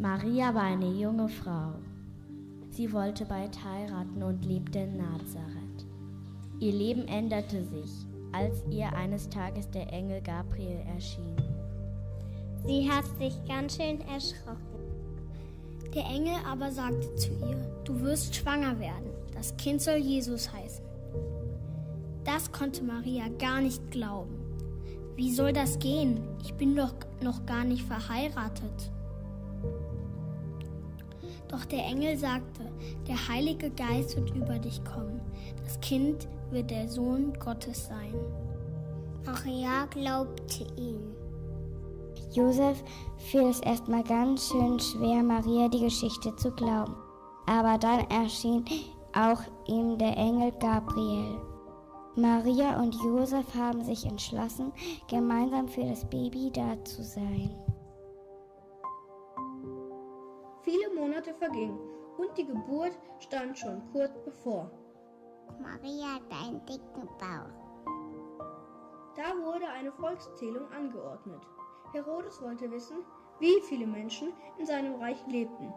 Maria 0.00 0.54
war 0.54 0.62
eine 0.62 0.88
junge 0.88 1.28
Frau. 1.28 1.74
Sie 2.70 2.90
wollte 2.90 3.26
bald 3.26 3.62
heiraten 3.62 4.22
und 4.22 4.46
lebte 4.46 4.78
in 4.78 4.96
Nazareth. 4.96 5.86
Ihr 6.58 6.72
Leben 6.72 7.06
änderte 7.06 7.62
sich, 7.66 8.06
als 8.32 8.64
ihr 8.70 8.90
eines 8.96 9.28
Tages 9.28 9.68
der 9.68 9.92
Engel 9.92 10.22
Gabriel 10.22 10.80
erschien. 10.96 11.36
Sie 12.64 12.90
hat 12.90 13.04
sich 13.18 13.34
ganz 13.46 13.76
schön 13.76 14.00
erschrocken. 14.08 14.80
Der 15.94 16.06
Engel 16.06 16.36
aber 16.50 16.70
sagte 16.70 17.14
zu 17.16 17.32
ihr, 17.32 17.70
du 17.84 18.00
wirst 18.00 18.34
schwanger 18.34 18.80
werden, 18.80 19.10
das 19.34 19.54
Kind 19.58 19.82
soll 19.82 19.96
Jesus 19.96 20.50
heißen. 20.50 20.84
Das 22.24 22.50
konnte 22.50 22.82
Maria 22.84 23.24
gar 23.38 23.60
nicht 23.60 23.90
glauben. 23.90 24.38
Wie 25.14 25.30
soll 25.30 25.52
das 25.52 25.78
gehen? 25.78 26.22
Ich 26.42 26.54
bin 26.54 26.74
doch 26.74 26.94
noch 27.20 27.44
gar 27.44 27.64
nicht 27.64 27.82
verheiratet. 27.82 28.90
Doch 31.50 31.64
der 31.64 31.84
Engel 31.84 32.16
sagte, 32.16 32.70
der 33.08 33.28
Heilige 33.28 33.70
Geist 33.70 34.16
wird 34.16 34.30
über 34.36 34.58
dich 34.58 34.82
kommen. 34.84 35.20
Das 35.64 35.80
Kind 35.80 36.28
wird 36.50 36.70
der 36.70 36.88
Sohn 36.88 37.32
Gottes 37.40 37.88
sein. 37.88 38.14
Maria 39.26 39.86
glaubte 39.86 40.64
ihm. 40.76 41.14
Josef 42.32 42.82
fiel 43.18 43.48
es 43.48 43.60
erstmal 43.60 44.04
ganz 44.04 44.48
schön 44.48 44.78
schwer, 44.78 45.22
Maria 45.22 45.68
die 45.68 45.80
Geschichte 45.80 46.34
zu 46.36 46.52
glauben. 46.52 46.94
Aber 47.46 47.76
dann 47.78 48.08
erschien 48.10 48.64
auch 49.12 49.40
ihm 49.66 49.98
der 49.98 50.16
Engel 50.16 50.52
Gabriel. 50.60 51.40
Maria 52.14 52.80
und 52.80 52.94
Josef 53.02 53.46
haben 53.56 53.82
sich 53.82 54.04
entschlossen, 54.04 54.72
gemeinsam 55.08 55.66
für 55.66 55.84
das 55.84 56.04
Baby 56.08 56.50
da 56.52 56.76
zu 56.84 57.02
sein. 57.02 57.50
Vergingen 61.40 61.78
und 62.18 62.36
die 62.36 62.46
Geburt 62.46 62.92
stand 63.18 63.58
schon 63.58 63.80
kurz 63.92 64.12
bevor. 64.26 64.70
Maria 65.58 66.16
hat 66.16 66.44
einen 66.44 66.64
dicken 66.66 67.08
Bauch. 67.18 67.60
Da 69.16 69.34
wurde 69.42 69.66
eine 69.66 69.90
Volkszählung 69.90 70.70
angeordnet. 70.70 71.40
Herodes 71.92 72.40
wollte 72.42 72.70
wissen, 72.70 72.98
wie 73.38 73.58
viele 73.62 73.86
Menschen 73.86 74.34
in 74.58 74.66
seinem 74.66 74.96
Reich 74.96 75.16
lebten. 75.28 75.72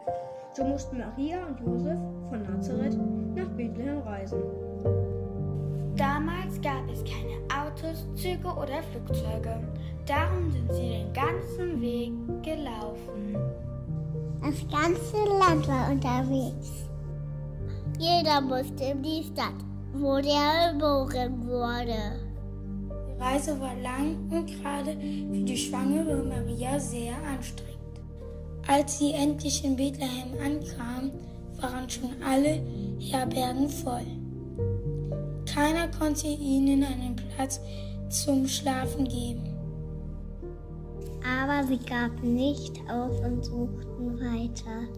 So 0.52 0.64
mussten 0.64 0.98
Maria 0.98 1.46
und 1.46 1.58
Josef 1.60 1.98
von 2.28 2.42
Nazareth 2.42 2.98
nach 3.34 3.48
Bethlehem 3.56 4.00
reisen. 4.00 4.42
Damals 5.96 6.60
gab 6.60 6.86
es 6.90 7.02
keine 7.04 7.40
Autos, 7.48 8.06
Züge 8.16 8.48
oder 8.48 8.82
Flugzeuge. 8.82 9.66
Darum 10.06 10.50
sind 10.50 10.70
sie 10.74 10.90
den 10.90 11.12
ganzen 11.14 11.80
Weg 11.80 12.12
gelaufen. 12.42 13.53
Das 14.44 14.56
ganze 14.70 15.16
Land 15.38 15.66
war 15.68 15.90
unterwegs. 15.90 16.68
Jeder 17.98 18.42
musste 18.42 18.84
in 18.84 19.02
die 19.02 19.22
Stadt, 19.22 19.54
wo 19.94 20.20
der 20.20 20.74
geboren 20.74 21.48
wurde. 21.48 22.20
Die 23.08 23.22
Reise 23.22 23.58
war 23.58 23.74
lang 23.76 24.18
und 24.30 24.46
gerade 24.46 24.90
für 24.92 25.44
die 25.44 25.56
schwangere 25.56 26.22
Maria 26.24 26.78
sehr 26.78 27.14
anstrengend. 27.26 28.00
Als 28.66 28.98
sie 28.98 29.12
endlich 29.12 29.64
in 29.64 29.76
Bethlehem 29.76 30.34
ankam, 30.44 31.10
waren 31.62 31.88
schon 31.88 32.10
alle 32.22 32.60
Herbergen 33.00 33.70
voll. 33.70 34.06
Keiner 35.46 35.88
konnte 35.88 36.26
ihnen 36.26 36.84
einen 36.84 37.16
Platz 37.16 37.60
zum 38.10 38.46
Schlafen 38.46 39.08
geben. 39.08 39.53
Aber 41.26 41.66
sie 41.66 41.78
gaben 41.78 42.34
nicht 42.34 42.80
auf 42.90 43.18
und 43.24 43.44
suchten 43.44 44.20
weiter. 44.20 44.88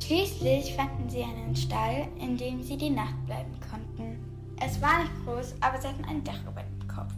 Schließlich 0.00 0.74
fanden 0.74 1.08
sie 1.08 1.22
einen 1.22 1.54
Stall, 1.54 2.08
in 2.18 2.36
dem 2.36 2.62
sie 2.62 2.76
die 2.76 2.90
Nacht 2.90 3.14
bleiben 3.26 3.52
konnten. 3.70 4.18
Es 4.64 4.80
war 4.80 5.00
nicht 5.00 5.12
groß, 5.24 5.54
aber 5.60 5.80
sie 5.80 5.88
hatten 5.88 6.04
ein 6.04 6.24
Dach 6.24 6.40
über 6.42 6.62
dem 6.62 6.88
Kopf. 6.88 7.12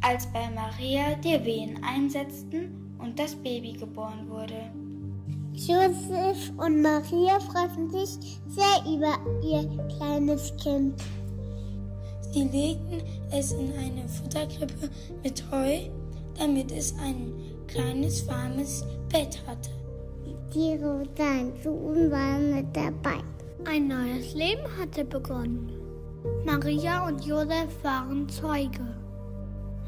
Als 0.00 0.26
bei 0.26 0.48
Maria 0.50 1.14
die 1.16 1.44
Wehen 1.44 1.82
einsetzten 1.82 2.94
und 2.98 3.18
das 3.18 3.34
Baby 3.34 3.72
geboren 3.72 4.28
wurde. 4.28 4.70
Josef 5.52 6.52
und 6.58 6.82
Maria 6.82 7.40
freuten 7.40 7.90
sich 7.90 8.38
sehr 8.46 8.92
über 8.92 9.16
ihr 9.42 9.66
kleines 9.96 10.54
Kind. 10.58 11.02
Sie 12.30 12.42
legten 12.42 13.02
es 13.30 13.52
in 13.52 13.72
eine 13.72 14.06
Futterkrippe 14.06 14.90
mit 15.22 15.42
Heu, 15.50 15.88
damit 16.38 16.72
es 16.72 16.94
ein 16.98 17.32
kleines 17.66 18.26
warmes 18.28 18.84
Bett 19.10 19.40
hatte. 19.46 19.70
Die 20.54 20.78
Suchen 20.78 22.10
waren 22.10 22.54
mit 22.54 22.74
dabei. 22.74 23.20
Ein 23.64 23.88
neues 23.88 24.34
Leben 24.34 24.62
hatte 24.80 25.04
begonnen. 25.04 25.72
Maria 26.44 27.06
und 27.06 27.24
Josef 27.24 27.82
waren 27.82 28.28
Zeuge. 28.28 28.96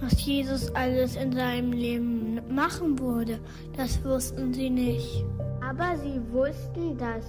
Was 0.00 0.24
Jesus 0.24 0.72
alles 0.74 1.16
in 1.16 1.32
seinem 1.32 1.72
Leben 1.72 2.40
machen 2.54 2.98
würde, 2.98 3.40
das 3.76 4.04
wussten 4.04 4.54
sie 4.54 4.70
nicht. 4.70 5.24
Aber 5.60 5.96
sie 5.96 6.20
wussten, 6.32 6.96
dass 6.96 7.24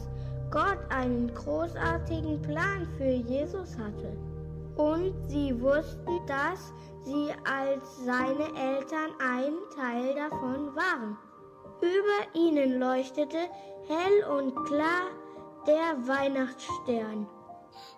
Gott 0.51 0.79
einen 0.89 1.33
großartigen 1.33 2.41
Plan 2.41 2.87
für 2.97 3.11
Jesus 3.11 3.77
hatte. 3.77 4.15
Und 4.79 5.13
sie 5.27 5.59
wussten, 5.59 6.25
dass 6.25 6.71
sie 7.03 7.33
als 7.43 7.97
seine 8.05 8.45
Eltern 8.55 9.11
ein 9.19 9.53
Teil 9.75 10.15
davon 10.15 10.73
waren. 10.73 11.17
Über 11.81 12.39
ihnen 12.39 12.79
leuchtete 12.79 13.39
hell 13.89 14.37
und 14.37 14.55
klar 14.67 15.09
der 15.67 16.07
Weihnachtsstern. 16.07 17.27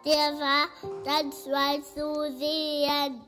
Der 0.04 0.34
war 0.40 0.68
ganz 1.06 1.46
weit 1.50 1.86
zu 1.86 2.36
sehen. 2.40 3.22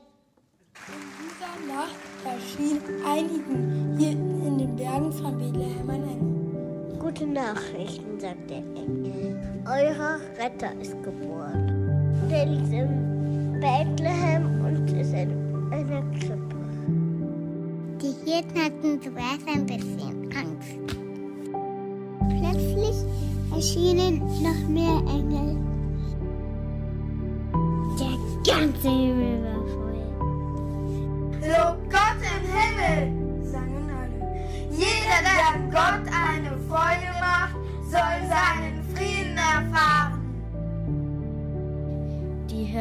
In 0.88 1.04
dieser 1.20 1.72
Nacht 1.72 1.94
erschien 2.24 2.82
einigen 3.06 3.96
Hirten 3.96 4.46
in 4.48 4.58
den 4.58 4.74
Bergen 4.74 5.12
von 5.12 5.38
Bethlehem 5.38 5.90
ein 5.90 6.02
Engel. 6.02 6.98
Gute 6.98 7.24
Nachrichten, 7.24 8.18
sagt 8.18 8.50
der 8.50 8.56
Engel. 8.56 9.62
Euer 9.64 10.18
Retter 10.40 10.72
ist 10.80 11.00
geboren. 11.04 12.18
Der 12.28 12.46
liegt 12.46 12.72
in 12.72 13.13
Bethlehem 13.60 14.64
und 14.64 14.90
ist 14.98 15.12
in 15.12 15.30
einer 15.70 16.02
Krippe. 16.18 16.54
Die 18.00 18.30
Hirten 18.30 18.58
hatten 18.60 19.00
zuerst 19.02 19.48
ein 19.48 19.66
bisschen 19.66 20.30
Angst. 20.36 20.96
Plötzlich 22.28 22.96
erschienen 23.54 24.18
noch 24.42 24.68
mehr 24.68 24.98
Engel. 25.08 25.56
Der 27.98 28.54
ganze 28.54 28.88
Himmel 28.88 29.33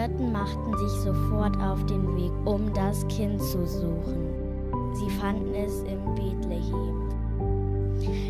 Hirten 0.04 0.34
machten 0.34 0.78
sich 0.78 0.92
sofort 1.00 1.56
auf 1.62 1.86
den 1.86 2.18
Weg, 2.18 2.32
um 2.44 2.74
das 2.74 3.08
Kind 3.08 3.42
zu 3.42 3.66
suchen. 3.66 4.28
Sie 4.96 5.10
fanden 5.12 5.56
es 5.56 5.82
in 5.84 5.98
Bethlehem. 6.14 7.10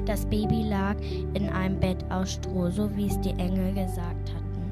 Das 0.05 0.23
Baby 0.27 0.67
lag 0.69 0.95
in 1.33 1.49
einem 1.49 1.79
Bett 1.79 1.97
aus 2.11 2.33
Stroh, 2.33 2.69
so 2.69 2.95
wie 2.95 3.07
es 3.07 3.19
die 3.21 3.31
Engel 3.31 3.73
gesagt 3.73 4.31
hatten. 4.35 4.71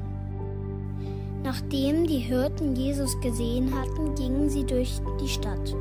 Nachdem 1.42 2.06
die 2.06 2.20
Hirten 2.20 2.76
Jesus 2.76 3.20
gesehen 3.20 3.72
hatten, 3.76 4.14
gingen 4.14 4.48
sie 4.48 4.64
durch 4.64 5.00
die 5.20 5.28
Stadt. 5.28 5.74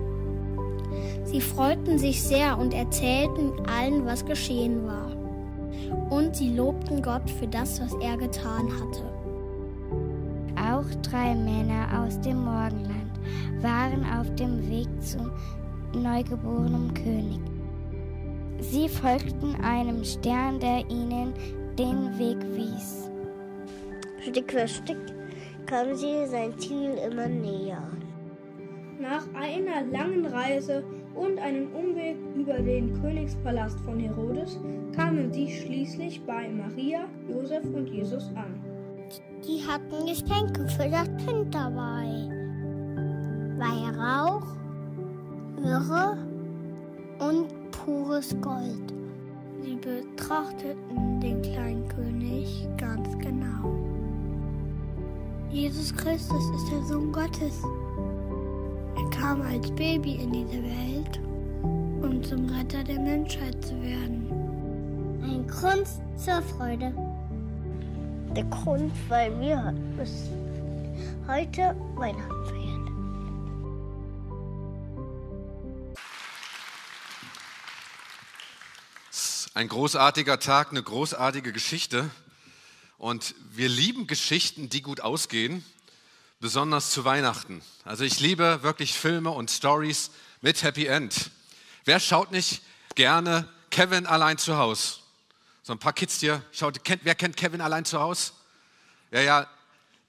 Sie 1.26 1.40
freuten 1.40 2.00
sich 2.00 2.24
sehr 2.24 2.58
und 2.58 2.74
erzählten 2.74 3.52
allen, 3.68 4.08
was 4.08 4.26
geschehen 4.26 4.88
war. 4.88 5.12
Und 6.10 6.36
sie 6.36 6.56
lobten 6.56 7.04
Gott 7.04 7.30
für 7.30 7.48
das, 7.48 7.80
was 7.80 7.94
er 8.02 8.18
getan 8.18 8.72
hatte. 8.72 9.11
Auch 10.72 10.86
drei 11.02 11.36
Männer 11.36 12.02
aus 12.02 12.22
dem 12.22 12.46
Morgenland 12.46 13.20
waren 13.60 14.06
auf 14.18 14.34
dem 14.36 14.70
Weg 14.70 14.88
zum 15.02 15.30
neugeborenen 15.94 16.94
König. 16.94 17.42
Sie 18.60 18.88
folgten 18.88 19.56
einem 19.66 20.02
Stern, 20.06 20.62
der 20.62 20.90
ihnen 20.90 21.34
den 21.78 22.18
Weg 22.18 22.38
wies. 22.56 23.10
Stück 24.22 24.50
für 24.50 24.66
Stück 24.66 25.02
kamen 25.66 25.94
sie 25.96 26.26
sein 26.28 26.58
Ziel 26.58 26.92
immer 27.12 27.28
näher. 27.28 27.84
Nach 28.98 29.26
einer 29.34 29.86
langen 29.92 30.26
Reise 30.26 30.86
und 31.16 31.38
einem 31.40 31.74
Umweg 31.76 32.16
über 32.34 32.60
den 32.60 32.94
Königspalast 33.02 33.80
von 33.82 34.00
Herodes 34.00 34.58
kamen 34.96 35.34
sie 35.34 35.52
schließlich 35.52 36.22
bei 36.26 36.48
Maria, 36.48 37.10
Josef 37.28 37.66
und 37.74 37.88
Jesus 37.90 38.30
an. 38.36 38.71
Die 39.48 39.64
hatten 39.66 40.06
Geschenke 40.06 40.68
für 40.68 40.88
das 40.88 41.08
Kind 41.26 41.54
dabei. 41.54 42.30
Weihrauch, 43.58 44.46
Myrrhe 45.60 46.18
und 47.20 47.48
pures 47.72 48.36
Gold. 48.40 48.94
Sie 49.64 49.76
betrachteten 49.76 51.20
den 51.20 51.42
kleinen 51.42 51.88
König 51.88 52.68
ganz 52.78 53.18
genau. 53.18 53.76
Jesus 55.50 55.96
Christus 55.96 56.44
ist 56.56 56.72
der 56.72 56.84
Sohn 56.84 57.12
Gottes. 57.12 57.64
Er 58.96 59.10
kam 59.10 59.42
als 59.42 59.72
Baby 59.72 60.20
in 60.22 60.32
diese 60.32 60.62
Welt, 60.64 61.20
um 61.64 62.22
zum 62.24 62.46
Retter 62.46 62.84
der 62.84 63.00
Menschheit 63.00 63.64
zu 63.64 63.74
werden. 63.82 64.28
Ein 65.24 65.48
Grund 65.48 65.88
zur 66.16 66.42
Freude. 66.44 66.94
Der 68.36 68.46
Grund, 68.46 68.94
weil 69.10 69.38
wir 69.42 69.74
heute 71.28 71.76
Weihnachten 71.96 72.46
feiern. 72.46 72.72
Ein 79.54 79.68
großartiger 79.68 80.40
Tag, 80.40 80.70
eine 80.72 80.82
großartige 80.82 81.52
Geschichte. 81.52 82.10
Und 82.98 83.36
wir 83.52 83.68
lieben 83.68 84.08
Geschichten, 84.08 84.70
die 84.70 84.82
gut 84.82 85.02
ausgehen, 85.02 85.66
besonders 86.40 86.92
zu 86.92 87.04
Weihnachten. 87.04 87.62
Also 87.84 88.06
ich 88.06 88.22
liebe 88.22 88.64
wirklich 88.64 88.94
Filme 88.94 89.32
und 89.32 89.52
Stories 89.52 90.10
mit 90.40 90.64
Happy 90.64 90.86
End. 90.86 91.32
Wer 91.84 92.00
schaut 92.00 92.32
nicht 92.32 92.62
gerne 92.96 93.46
Kevin 93.72 94.06
allein 94.06 94.38
zu 94.38 94.56
Hause? 94.58 95.01
So 95.64 95.74
ein 95.74 95.80
paar 95.80 95.94
Kids 95.94 96.20
hier. 96.20 96.44
Schaut, 96.52 96.84
kennt, 96.84 97.06
wer 97.06 97.16
kennt 97.16 97.38
Kevin 97.38 97.62
allein 97.62 97.86
zu 97.86 98.00
Hause? 98.00 98.34
Ja, 99.12 99.22
ja, 99.22 99.48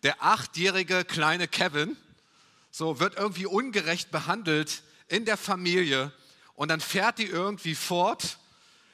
der 0.03 0.23
achtjährige 0.23 1.05
kleine 1.05 1.47
Kevin 1.47 1.97
so 2.71 3.01
wird 3.01 3.17
irgendwie 3.17 3.47
ungerecht 3.47 4.11
behandelt 4.11 4.83
in 5.09 5.27
der 5.27 5.37
Familie 5.37 6.11
und 6.55 6.69
dann 6.69 6.81
fährt 6.81 7.19
die 7.19 7.27
irgendwie 7.27 7.75
fort. 7.75 8.39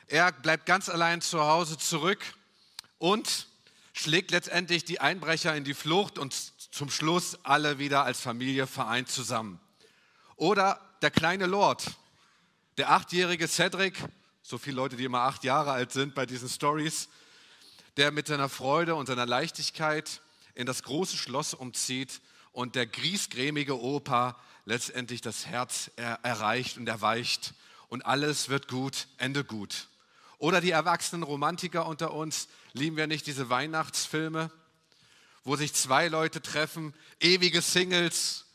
Er 0.08 0.32
bleibt 0.32 0.66
ganz 0.66 0.88
allein 0.88 1.20
zu 1.20 1.40
Hause 1.40 1.78
zurück 1.78 2.18
und 2.98 3.46
schlägt 3.92 4.32
letztendlich 4.32 4.84
die 4.84 5.00
Einbrecher 5.00 5.54
in 5.54 5.62
die 5.62 5.74
Flucht 5.74 6.18
und 6.18 6.34
zum 6.72 6.90
Schluss 6.90 7.38
alle 7.44 7.78
wieder 7.78 8.04
als 8.04 8.20
Familie 8.20 8.66
vereint 8.66 9.08
zusammen. 9.08 9.60
Oder 10.34 10.80
der 11.02 11.10
kleine 11.10 11.46
Lord, 11.46 11.84
der 12.78 12.90
achtjährige 12.90 13.46
Cedric, 13.46 14.02
so 14.48 14.56
viele 14.56 14.76
Leute, 14.76 14.96
die 14.96 15.04
immer 15.04 15.20
acht 15.20 15.44
Jahre 15.44 15.72
alt 15.72 15.92
sind 15.92 16.14
bei 16.14 16.24
diesen 16.24 16.48
Stories, 16.48 17.10
der 17.98 18.10
mit 18.10 18.28
seiner 18.28 18.48
Freude 18.48 18.94
und 18.94 19.04
seiner 19.04 19.26
Leichtigkeit 19.26 20.22
in 20.54 20.64
das 20.64 20.82
große 20.84 21.18
Schloss 21.18 21.52
umzieht 21.52 22.22
und 22.52 22.74
der 22.74 22.86
griesgrämige 22.86 23.78
Opa 23.78 24.40
letztendlich 24.64 25.20
das 25.20 25.44
Herz 25.44 25.90
er 25.96 26.20
erreicht 26.22 26.78
und 26.78 26.88
erweicht 26.88 27.52
und 27.90 28.06
alles 28.06 28.48
wird 28.48 28.68
gut, 28.68 29.08
Ende 29.18 29.44
gut. 29.44 29.88
Oder 30.38 30.62
die 30.62 30.70
erwachsenen 30.70 31.24
Romantiker 31.24 31.84
unter 31.84 32.14
uns, 32.14 32.48
lieben 32.72 32.96
wir 32.96 33.06
nicht 33.06 33.26
diese 33.26 33.50
Weihnachtsfilme, 33.50 34.50
wo 35.44 35.56
sich 35.56 35.74
zwei 35.74 36.08
Leute 36.08 36.40
treffen, 36.40 36.94
ewige 37.20 37.60
Singles, 37.60 38.46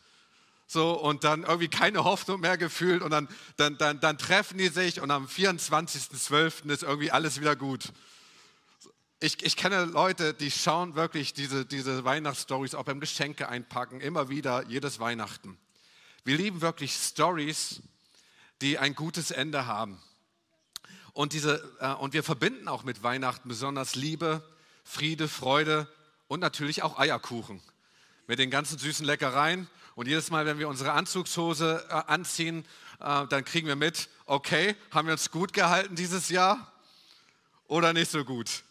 so 0.73 0.99
und 0.99 1.23
dann 1.23 1.43
irgendwie 1.43 1.69
keine 1.69 2.03
Hoffnung 2.03 2.41
mehr 2.41 2.57
gefühlt 2.57 3.01
und 3.01 3.11
dann, 3.11 3.29
dann, 3.55 3.77
dann, 3.77 3.99
dann 3.99 4.17
treffen 4.17 4.57
die 4.57 4.67
sich 4.67 4.99
und 4.99 5.11
am 5.11 5.27
24.12. 5.27 6.69
ist 6.69 6.83
irgendwie 6.83 7.11
alles 7.11 7.39
wieder 7.39 7.55
gut. 7.55 7.93
Ich, 9.21 9.41
ich 9.41 9.55
kenne 9.55 9.85
Leute, 9.85 10.33
die 10.33 10.51
schauen 10.51 10.95
wirklich 10.95 11.33
diese, 11.33 11.65
diese 11.65 12.03
Weihnachtsstories 12.03 12.75
auch 12.75 12.83
beim 12.83 12.99
Geschenke 12.99 13.47
einpacken, 13.47 14.01
immer 14.01 14.27
wieder, 14.27 14.67
jedes 14.67 14.99
Weihnachten. 14.99 15.57
Wir 16.25 16.35
lieben 16.35 16.59
wirklich 16.59 16.93
Stories, 16.93 17.81
die 18.61 18.79
ein 18.79 18.95
gutes 18.95 19.31
Ende 19.31 19.65
haben. 19.65 20.01
Und, 21.13 21.33
diese, 21.33 21.63
äh, 21.79 21.93
und 21.93 22.13
wir 22.13 22.23
verbinden 22.23 22.67
auch 22.67 22.83
mit 22.83 23.03
Weihnachten 23.03 23.47
besonders 23.47 23.95
Liebe, 23.95 24.43
Friede, 24.83 25.27
Freude 25.27 25.87
und 26.27 26.39
natürlich 26.39 26.83
auch 26.83 26.97
Eierkuchen. 26.97 27.61
Mit 28.27 28.39
den 28.39 28.49
ganzen 28.49 28.77
süßen 28.77 29.05
Leckereien. 29.05 29.69
Und 29.95 30.07
jedes 30.07 30.31
Mal, 30.31 30.45
wenn 30.45 30.59
wir 30.59 30.69
unsere 30.69 30.93
Anzugshose 30.93 31.85
äh, 31.89 31.93
anziehen, 31.93 32.65
äh, 32.99 33.27
dann 33.27 33.45
kriegen 33.45 33.67
wir 33.67 33.75
mit, 33.75 34.09
okay, 34.25 34.75
haben 34.91 35.07
wir 35.07 35.13
uns 35.13 35.31
gut 35.31 35.53
gehalten 35.53 35.95
dieses 35.95 36.29
Jahr 36.29 36.71
oder 37.67 37.93
nicht 37.93 38.11
so 38.11 38.25
gut? 38.25 38.63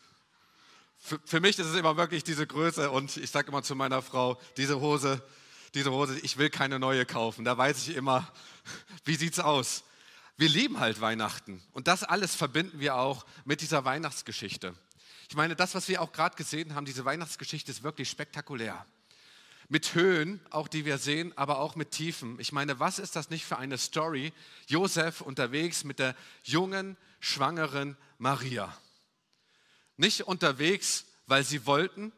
Für, 0.98 1.20
für 1.24 1.40
mich 1.40 1.58
ist 1.58 1.66
es 1.66 1.76
immer 1.76 1.96
wirklich 1.96 2.24
diese 2.24 2.46
Größe 2.46 2.90
und 2.90 3.16
ich 3.16 3.30
sage 3.30 3.48
immer 3.48 3.62
zu 3.62 3.74
meiner 3.74 4.02
Frau, 4.02 4.40
diese 4.56 4.80
Hose, 4.80 5.22
diese 5.74 5.90
Hose, 5.92 6.18
ich 6.20 6.38
will 6.38 6.50
keine 6.50 6.78
neue 6.78 7.06
kaufen. 7.06 7.44
Da 7.44 7.56
weiß 7.56 7.88
ich 7.88 7.96
immer, 7.96 8.30
wie 9.04 9.16
sieht's 9.16 9.38
aus? 9.40 9.84
wir 10.36 10.48
lieben 10.48 10.80
halt 10.80 11.00
Weihnachten. 11.00 11.62
Und 11.72 11.86
das 11.86 12.02
alles 12.02 12.34
verbinden 12.34 12.80
wir 12.80 12.96
auch 12.96 13.24
mit 13.44 13.60
dieser 13.60 13.84
Weihnachtsgeschichte. 13.84 14.74
Ich 15.28 15.36
meine, 15.36 15.56
das, 15.56 15.74
was 15.74 15.88
wir 15.88 16.02
auch 16.02 16.12
gerade 16.12 16.36
gesehen 16.36 16.74
haben, 16.74 16.84
diese 16.84 17.04
Weihnachtsgeschichte 17.04 17.70
ist 17.70 17.82
wirklich 17.82 18.10
spektakulär. 18.10 18.84
Mit 19.72 19.94
Höhen, 19.94 20.38
auch 20.50 20.68
die 20.68 20.84
wir 20.84 20.98
sehen, 20.98 21.32
aber 21.36 21.58
auch 21.58 21.76
mit 21.76 21.90
Tiefen. 21.92 22.38
Ich 22.38 22.52
meine, 22.52 22.78
was 22.78 22.98
ist 22.98 23.16
das 23.16 23.30
nicht 23.30 23.46
für 23.46 23.56
eine 23.56 23.78
Story? 23.78 24.32
Josef 24.68 25.22
unterwegs 25.22 25.82
mit 25.82 25.98
der 25.98 26.14
jungen, 26.44 26.96
schwangeren 27.20 27.96
Maria. 28.18 28.76
Nicht 29.96 30.22
unterwegs, 30.22 31.06
weil 31.26 31.42
sie 31.42 31.64
wollten 31.66 32.12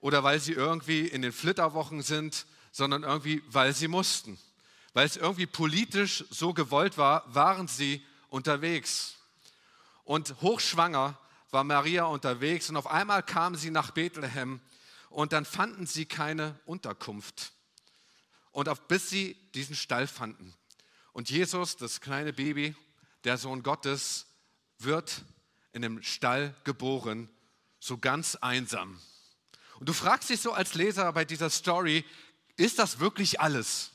oder 0.00 0.22
weil 0.22 0.38
sie 0.40 0.52
irgendwie 0.52 1.08
in 1.08 1.22
den 1.22 1.32
Flitterwochen 1.32 2.02
sind, 2.02 2.46
sondern 2.70 3.02
irgendwie, 3.02 3.42
weil 3.48 3.74
sie 3.74 3.88
mussten 3.88 4.38
weil 4.94 5.06
es 5.06 5.16
irgendwie 5.16 5.46
politisch 5.46 6.24
so 6.30 6.54
gewollt 6.54 6.96
war, 6.96 7.24
waren 7.34 7.68
sie 7.68 8.02
unterwegs. 8.30 9.16
Und 10.04 10.40
hochschwanger 10.40 11.18
war 11.50 11.64
Maria 11.64 12.04
unterwegs 12.04 12.70
und 12.70 12.76
auf 12.76 12.86
einmal 12.86 13.22
kam 13.22 13.56
sie 13.56 13.70
nach 13.70 13.90
Bethlehem 13.90 14.60
und 15.14 15.32
dann 15.32 15.44
fanden 15.44 15.86
sie 15.86 16.06
keine 16.06 16.58
Unterkunft. 16.66 17.52
Und 18.50 18.68
auf, 18.68 18.88
bis 18.88 19.10
sie 19.10 19.36
diesen 19.54 19.76
Stall 19.76 20.08
fanden. 20.08 20.52
Und 21.12 21.30
Jesus, 21.30 21.76
das 21.76 22.00
kleine 22.00 22.32
Baby, 22.32 22.74
der 23.22 23.38
Sohn 23.38 23.62
Gottes, 23.62 24.26
wird 24.78 25.24
in 25.72 25.84
einem 25.84 26.02
Stall 26.02 26.52
geboren, 26.64 27.28
so 27.78 27.96
ganz 27.96 28.34
einsam. 28.34 29.00
Und 29.78 29.88
du 29.88 29.92
fragst 29.92 30.30
dich 30.30 30.40
so 30.40 30.52
als 30.52 30.74
Leser 30.74 31.12
bei 31.12 31.24
dieser 31.24 31.48
Story, 31.48 32.04
ist 32.56 32.80
das 32.80 32.98
wirklich 32.98 33.40
alles? 33.40 33.92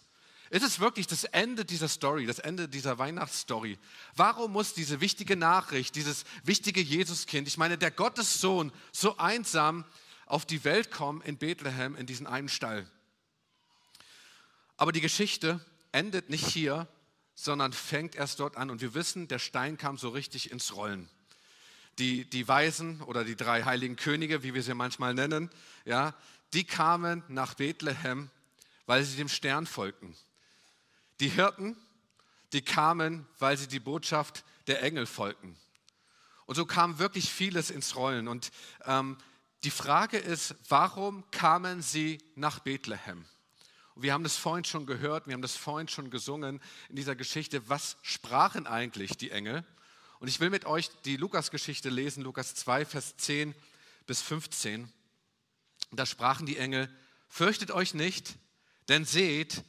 Ist 0.50 0.64
es 0.64 0.80
wirklich 0.80 1.06
das 1.06 1.26
Ende 1.26 1.66
dieser 1.66 1.90
Story, 1.90 2.26
das 2.28 2.40
Ende 2.40 2.70
dieser 2.70 2.98
Weihnachtsstory? 2.98 3.78
Warum 4.16 4.54
muss 4.54 4.74
diese 4.74 5.02
wichtige 5.02 5.36
Nachricht, 5.36 5.96
dieses 5.96 6.24
wichtige 6.44 6.82
Jesuskind, 6.82 7.48
ich 7.50 7.58
meine, 7.58 7.78
der 7.78 7.92
Gottessohn, 7.92 8.72
so 8.94 9.18
einsam 9.18 9.84
auf 10.30 10.46
die 10.46 10.64
Welt 10.64 10.92
kommen 10.92 11.22
in 11.22 11.38
Bethlehem, 11.38 11.96
in 11.96 12.06
diesen 12.06 12.28
einen 12.28 12.48
Stall? 12.48 12.90
Aber 14.78 14.94
die 14.94 15.02
Geschichte 15.02 15.60
endet 15.92 16.30
nicht 16.30 16.48
hier, 16.48 16.88
sondern 17.36 17.74
fängt 17.74 18.16
erst 18.16 18.40
dort 18.40 18.56
an. 18.56 18.70
Und 18.70 18.80
wir 18.80 18.94
wissen, 18.94 19.28
der 19.28 19.40
Stein 19.40 19.78
kam 19.78 19.98
so 19.98 20.10
richtig 20.10 20.52
ins 20.52 20.76
Rollen. 20.76 21.10
Die, 21.98 22.24
die 22.30 22.48
Weisen 22.48 23.02
oder 23.02 23.26
die 23.26 23.36
drei 23.36 23.64
heiligen 23.64 23.98
Könige, 23.98 24.44
wie 24.44 24.54
wir 24.54 24.64
sie 24.64 24.74
manchmal 24.74 25.14
nennen, 25.14 25.50
ja, 25.84 26.14
die 26.54 26.64
kamen 26.64 27.24
nach 27.28 27.56
Bethlehem, 27.56 28.30
weil 28.86 29.04
sie 29.04 29.18
dem 29.18 29.28
Stern 29.28 29.68
folgten. 29.68 30.16
Die 31.20 31.30
Hirten, 31.30 31.76
die 32.54 32.62
kamen, 32.62 33.26
weil 33.40 33.58
sie 33.58 33.68
die 33.68 33.80
Botschaft 33.80 34.44
der 34.68 34.82
Engel 34.84 35.06
folgten. 35.06 35.58
Und 36.46 36.56
so 36.56 36.66
kam 36.66 37.00
wirklich 37.00 37.30
vieles 37.30 37.70
ins 37.70 37.96
Rollen. 37.96 38.28
Und 38.28 38.52
ähm, 38.86 39.18
die 39.64 39.72
Frage 39.72 40.18
ist, 40.18 40.56
warum 40.70 41.30
kamen 41.32 41.82
sie 41.82 42.20
nach 42.36 42.60
Bethlehem? 42.60 43.26
Wir 43.96 44.14
haben 44.14 44.24
das 44.24 44.38
vorhin 44.38 44.64
schon 44.64 44.86
gehört, 44.86 45.28
wir 45.28 45.34
haben 45.34 45.42
das 45.42 45.58
vorhin 45.58 45.90
schon 45.90 46.10
gesungen 46.10 46.62
in 46.88 46.96
dieser 46.96 47.16
Geschichte. 47.16 47.68
Was 47.68 47.98
sprachen 48.02 48.68
eigentlich 48.68 49.18
die 49.18 49.32
Engel? 49.32 49.66
Und 50.20 50.30
ich 50.30 50.40
will 50.40 50.50
mit 50.50 50.66
euch 50.66 50.90
die 51.04 51.18
Lukas-Geschichte 51.18 51.90
lesen, 51.90 52.24
Lukas 52.24 52.56
2, 52.56 52.86
Vers 52.86 53.18
10 53.18 53.54
bis 54.08 54.22
15. 54.22 54.90
Da 55.92 56.06
sprachen 56.06 56.46
die 56.46 56.58
Engel, 56.58 56.90
fürchtet 57.28 57.72
euch 57.72 57.94
nicht, 57.94 58.36
denn 58.88 59.04
seht, 59.04 59.64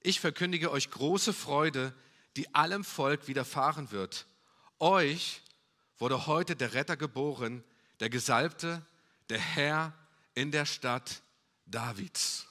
ich 0.00 0.20
verkündige 0.20 0.70
euch 0.70 0.90
große 0.90 1.34
Freude, 1.34 1.94
die 2.36 2.54
allem 2.54 2.84
Volk 2.84 3.28
widerfahren 3.28 3.90
wird. 3.90 4.26
Euch 4.78 5.42
wurde 5.98 6.26
heute 6.26 6.56
der 6.56 6.72
Retter 6.72 6.96
geboren, 6.96 7.62
der 8.00 8.10
Gesalbte, 8.10 8.84
der 9.28 9.38
Herr 9.38 9.92
in 10.34 10.50
der 10.50 10.66
Stadt 10.66 11.22
Davids. 11.66 12.46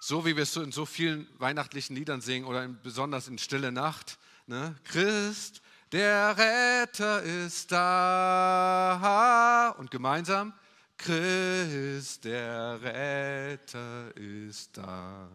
So 0.00 0.24
wie 0.24 0.36
wir 0.36 0.44
es 0.44 0.56
in 0.56 0.72
so 0.72 0.86
vielen 0.86 1.28
weihnachtlichen 1.38 1.96
Liedern 1.96 2.20
singen 2.20 2.46
oder 2.46 2.64
in, 2.64 2.80
besonders 2.82 3.28
in 3.28 3.38
Stille 3.38 3.72
Nacht. 3.72 4.18
Ne? 4.46 4.76
Christ, 4.84 5.60
der 5.92 6.36
Retter 6.36 7.22
ist 7.22 7.72
da. 7.72 9.70
Und 9.78 9.90
gemeinsam, 9.90 10.52
Christ, 10.96 12.24
der 12.24 12.80
Retter 12.82 14.16
ist 14.16 14.76
da. 14.76 15.28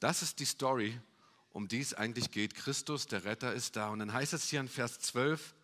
Das 0.00 0.22
ist 0.22 0.38
die 0.38 0.44
Story, 0.44 0.98
um 1.50 1.68
die 1.68 1.80
es 1.80 1.94
eigentlich 1.94 2.30
geht. 2.30 2.54
Christus, 2.54 3.06
der 3.06 3.24
Retter, 3.24 3.52
ist 3.52 3.76
da. 3.76 3.88
Und 3.88 3.98
dann 3.98 4.12
heißt 4.12 4.32
es 4.32 4.48
hier 4.48 4.60
in 4.60 4.68
Vers 4.68 5.00
12, 5.00 5.54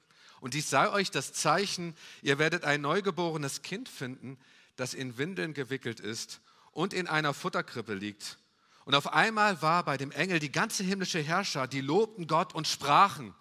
Und 0.44 0.52
dies 0.52 0.68
sei 0.68 0.90
euch 0.90 1.10
das 1.10 1.32
Zeichen, 1.32 1.96
ihr 2.20 2.38
werdet 2.38 2.64
ein 2.64 2.82
neugeborenes 2.82 3.62
Kind 3.62 3.88
finden, 3.88 4.36
das 4.76 4.92
in 4.92 5.16
Windeln 5.16 5.54
gewickelt 5.54 6.00
ist 6.00 6.42
und 6.72 6.92
in 6.92 7.06
einer 7.06 7.32
Futterkrippe 7.32 7.94
liegt. 7.94 8.36
Und 8.84 8.94
auf 8.94 9.10
einmal 9.14 9.62
war 9.62 9.86
bei 9.86 9.96
dem 9.96 10.10
Engel 10.10 10.40
die 10.40 10.52
ganze 10.52 10.84
himmlische 10.84 11.20
Herrscher, 11.20 11.66
die 11.66 11.80
lobten 11.80 12.26
Gott 12.26 12.54
und 12.54 12.68
sprachen. 12.68 13.34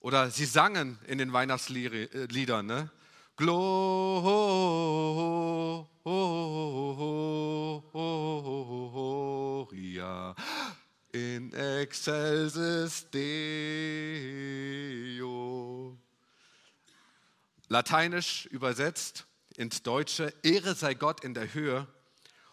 Oder 0.00 0.32
sie 0.32 0.46
sangen 0.46 0.98
in 1.06 1.18
den 1.18 1.32
Weihnachtsliedern, 1.32 2.66
ne? 2.66 2.90
Gloria 3.36 3.94
in 11.12 11.52
excelsis 11.52 13.08
Deo. 13.08 13.28
Lateinisch 17.68 18.46
übersetzt 18.46 19.26
ins 19.56 19.82
Deutsche, 19.82 20.32
Ehre 20.42 20.74
sei 20.74 20.94
Gott 20.94 21.22
in 21.22 21.34
der 21.34 21.52
Höhe 21.52 21.86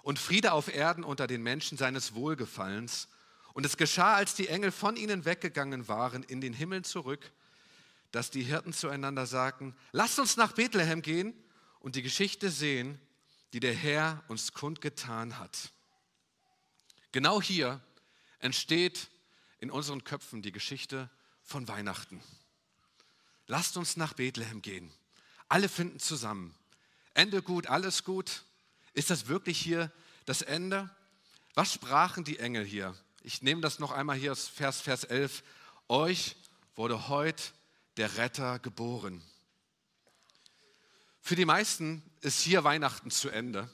und 0.02 0.20
Friede 0.20 0.52
auf 0.52 0.74
Erden 0.74 1.04
unter 1.04 1.26
den 1.28 1.42
Menschen 1.42 1.78
seines 1.78 2.14
Wohlgefallens. 2.14 3.08
Und 3.54 3.66
es 3.66 3.78
geschah, 3.78 4.16
als 4.16 4.36
die 4.36 4.50
Engel 4.50 4.72
von 4.72 4.98
ihnen 4.98 5.24
weggegangen 5.24 5.88
waren, 5.88 6.24
in 6.24 6.42
den 6.42 6.54
Himmel 6.54 6.84
zurück, 6.84 7.32
dass 8.12 8.30
die 8.30 8.44
Hirten 8.44 8.74
zueinander 8.74 9.26
sagten, 9.26 9.76
lasst 9.92 10.20
uns 10.20 10.36
nach 10.36 10.52
Bethlehem 10.52 11.02
gehen 11.02 11.34
und 11.80 11.96
die 11.96 12.02
Geschichte 12.02 12.50
sehen, 12.50 13.00
die 13.54 13.60
der 13.60 13.74
Herr 13.74 14.24
uns 14.28 14.54
kundgetan 14.54 15.40
hat. 15.40 15.72
Genau 17.14 17.42
hier 17.42 17.80
entsteht 18.40 19.10
in 19.60 19.72
unseren 19.72 20.04
Köpfen 20.04 20.42
die 20.42 20.52
Geschichte 20.52 21.10
von 21.42 21.68
Weihnachten. 21.70 22.22
Lasst 23.48 23.78
uns 23.78 23.96
nach 23.96 24.14
Bethlehem 24.14 24.62
gehen. 24.62 24.92
Alle 25.48 25.70
finden 25.70 26.00
zusammen. 26.00 26.56
Ende 27.14 27.42
gut, 27.42 27.68
alles 27.68 28.04
gut. 28.04 28.44
Ist 28.94 29.10
das 29.10 29.28
wirklich 29.28 29.60
hier 29.60 29.92
das 30.26 30.42
Ende? 30.42 30.90
Was 31.54 31.74
sprachen 31.74 32.24
die 32.24 32.40
Engel 32.40 32.66
hier? 32.66 32.96
Ich 33.22 33.42
nehme 33.42 33.62
das 33.62 33.80
noch 33.80 33.92
einmal 33.92 34.18
hier 34.18 34.32
aus 34.32 34.48
Vers, 34.48 34.82
Vers 34.82 35.04
11. 35.04 35.44
Euch 35.88 36.36
wurde 36.76 37.08
heute 37.08 37.44
der 37.98 38.18
Retter 38.18 38.60
geboren. 38.60 39.24
Für 41.22 41.36
die 41.36 41.46
meisten 41.46 42.04
ist 42.22 42.42
hier 42.42 42.64
Weihnachten 42.64 43.10
zu 43.10 43.30
Ende. 43.30 43.70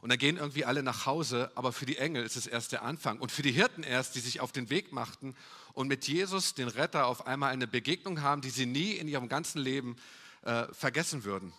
Und 0.00 0.10
dann 0.10 0.18
gehen 0.18 0.36
irgendwie 0.36 0.64
alle 0.64 0.82
nach 0.82 1.06
Hause, 1.06 1.50
aber 1.54 1.72
für 1.72 1.84
die 1.84 1.98
Engel 1.98 2.24
ist 2.24 2.36
es 2.36 2.46
erst 2.46 2.72
der 2.72 2.82
Anfang. 2.82 3.18
Und 3.18 3.32
für 3.32 3.42
die 3.42 3.50
Hirten 3.50 3.82
erst, 3.82 4.14
die 4.14 4.20
sich 4.20 4.40
auf 4.40 4.52
den 4.52 4.70
Weg 4.70 4.92
machten 4.92 5.34
und 5.72 5.88
mit 5.88 6.06
Jesus, 6.06 6.54
den 6.54 6.68
Retter, 6.68 7.06
auf 7.06 7.26
einmal 7.26 7.52
eine 7.52 7.66
Begegnung 7.66 8.22
haben, 8.22 8.40
die 8.40 8.50
sie 8.50 8.66
nie 8.66 8.92
in 8.92 9.08
ihrem 9.08 9.28
ganzen 9.28 9.60
Leben 9.60 9.96
äh, 10.42 10.66
vergessen 10.72 11.24
würden. 11.24 11.52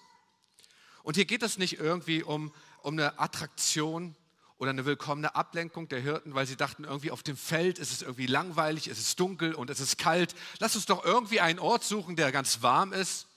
Und 1.03 1.15
hier 1.15 1.25
geht 1.25 1.43
es 1.43 1.57
nicht 1.57 1.79
irgendwie 1.79 2.24
um 2.24 2.51
um 2.81 2.93
eine 2.93 3.19
Attraktion 3.19 4.15
oder 4.57 4.71
eine 4.71 4.86
willkommene 4.86 5.36
Ablenkung 5.36 5.88
der 5.88 6.01
Hirten, 6.01 6.33
weil 6.36 6.45
sie 6.45 6.57
dachten, 6.57 6.83
irgendwie 6.83 7.12
auf 7.12 7.24
dem 7.24 7.38
Feld 7.38 7.79
ist 7.79 7.91
es 7.91 8.01
irgendwie 8.01 8.25
langweilig, 8.25 8.88
es 8.88 9.00
ist 9.00 9.19
dunkel 9.19 9.53
und 9.53 9.69
es 9.69 9.79
ist 9.79 9.98
kalt. 9.98 10.36
Lass 10.59 10.75
uns 10.75 10.86
doch 10.86 11.03
irgendwie 11.05 11.39
einen 11.39 11.59
Ort 11.59 11.83
suchen, 11.83 12.15
der 12.15 12.31
ganz 12.31 12.62
warm 12.62 12.91
ist, 12.91 13.27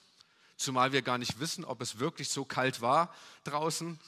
zumal 0.57 0.91
wir 0.91 1.01
gar 1.01 1.17
nicht 1.17 1.39
wissen, 1.39 1.63
ob 1.63 1.81
es 1.81 1.99
wirklich 1.99 2.29
so 2.29 2.43
kalt 2.43 2.81
war 2.81 3.13
draußen, 3.45 3.99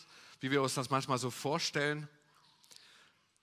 wie 0.42 0.52
wir 0.52 0.62
uns 0.62 0.74
das 0.74 0.90
manchmal 0.90 1.18
so 1.18 1.32
vorstellen. 1.32 2.10